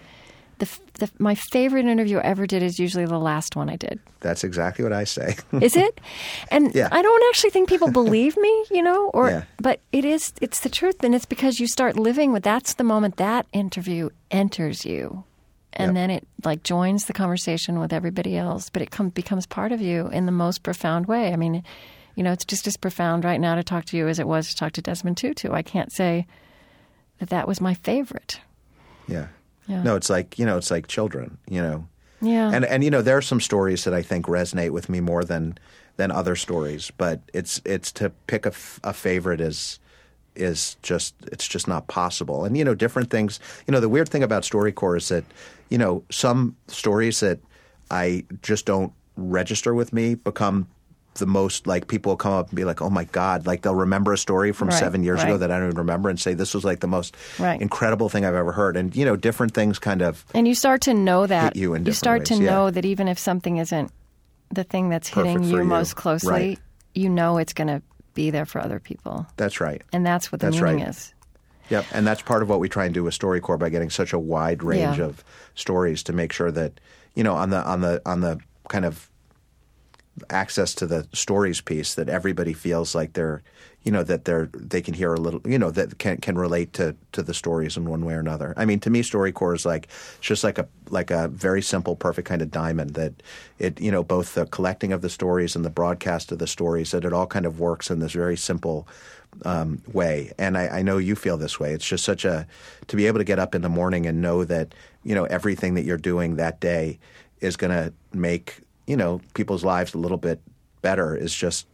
[0.59, 0.67] the,
[0.99, 3.99] the, my favorite interview I ever did is usually the last one I did.
[4.19, 5.37] That's exactly what I say.
[5.61, 6.01] Is it?
[6.51, 6.89] And Yeah.
[6.91, 9.43] I don't actually think people believe me, you know, or Yeah.
[9.57, 12.83] but it is it's the truth and it's because you start living with that's the
[12.83, 15.23] moment that interview enters you.
[15.71, 15.95] And Yep.
[15.95, 19.79] then it like joins the conversation with everybody else, but it com- becomes part of
[19.79, 21.31] you in the most profound way.
[21.31, 21.63] I mean,
[22.15, 24.49] you know, it's just as profound right now to talk to you as it was
[24.49, 25.53] to talk to Desmond Tutu.
[25.53, 26.25] I can't say
[27.19, 28.39] that that was my favorite.
[29.07, 29.27] Yeah.
[29.67, 29.83] Yeah.
[29.83, 31.37] No, it's like you know, it's like children.
[31.47, 31.87] You know,
[32.21, 32.51] Yeah.
[32.53, 35.23] and and you know, there are some stories that I think resonate with me more
[35.23, 35.57] than
[35.97, 36.91] than other stories.
[36.97, 39.79] But it's it's to pick a, f- a favorite is
[40.35, 42.45] is just it's just not possible.
[42.45, 43.39] And you know, different things.
[43.67, 45.23] You know, the weird thing about StoryCorps is that
[45.69, 47.39] you know some stories that
[47.91, 50.67] I just don't register with me become
[51.19, 53.75] the most like people will come up and be like, "Oh my god!" Like they'll
[53.75, 56.33] remember a story from Right, seven years ago that I don't even remember, and say,
[56.33, 57.61] "This was like the most Right.
[57.61, 60.81] incredible thing I've ever heard." And you know, different things kind of And you start
[60.81, 62.49] to know that you different start to yeah.
[62.49, 63.91] know that even if something isn't
[64.51, 65.63] the thing that's Perfect hitting you you.
[65.63, 66.59] most closely, Right.
[66.95, 67.81] you know it's going to
[68.15, 69.27] be there for other people.
[69.37, 69.81] That's right.
[69.93, 70.89] And that's what the That's meaning right.
[70.89, 71.13] is.
[71.69, 74.11] Yep, and that's part of what we try and do with StoryCorps by getting such
[74.11, 75.05] a wide range Yeah.
[75.05, 75.23] of
[75.53, 76.79] stories to make sure that
[77.13, 78.39] you know on the on the on the
[78.69, 79.08] kind of
[80.29, 83.41] access to the stories piece that everybody feels like they're
[83.83, 86.73] you know that they're they can hear a little you know that can can relate
[86.73, 88.53] to to the stories in one way or another.
[88.57, 91.95] I mean, to me, StoryCorps is like it's just like a like a very simple,
[91.95, 93.13] perfect kind of diamond that
[93.57, 96.91] it you know both the collecting of the stories and the broadcast of the stories
[96.91, 98.87] that it all kind of works in this very simple
[99.45, 100.33] um, way.
[100.37, 101.73] And I, I know you feel this way.
[101.73, 102.47] It's just such a
[102.87, 105.75] to be able to get up in the morning and know that you know everything
[105.75, 106.99] that you're doing that day
[107.39, 108.59] is going to make
[108.89, 110.39] you know people's lives a little bit
[110.81, 111.67] better is just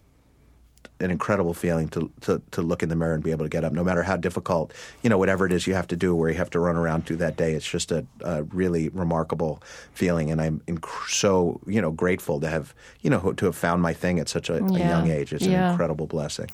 [1.00, 3.64] an incredible feeling to, to to look in the mirror and be able to get
[3.66, 4.72] up, no matter how difficult,
[5.04, 7.06] you know, whatever it is you have to do, where you have to run around
[7.06, 7.52] through that day.
[7.54, 9.62] It's just a, a really remarkable
[9.94, 13.82] feeling, and I'm inc- so you know grateful to have you know to have found
[13.82, 15.34] my thing at such a, a young age.
[15.34, 15.66] It's Yeah.
[15.66, 16.50] an incredible blessing.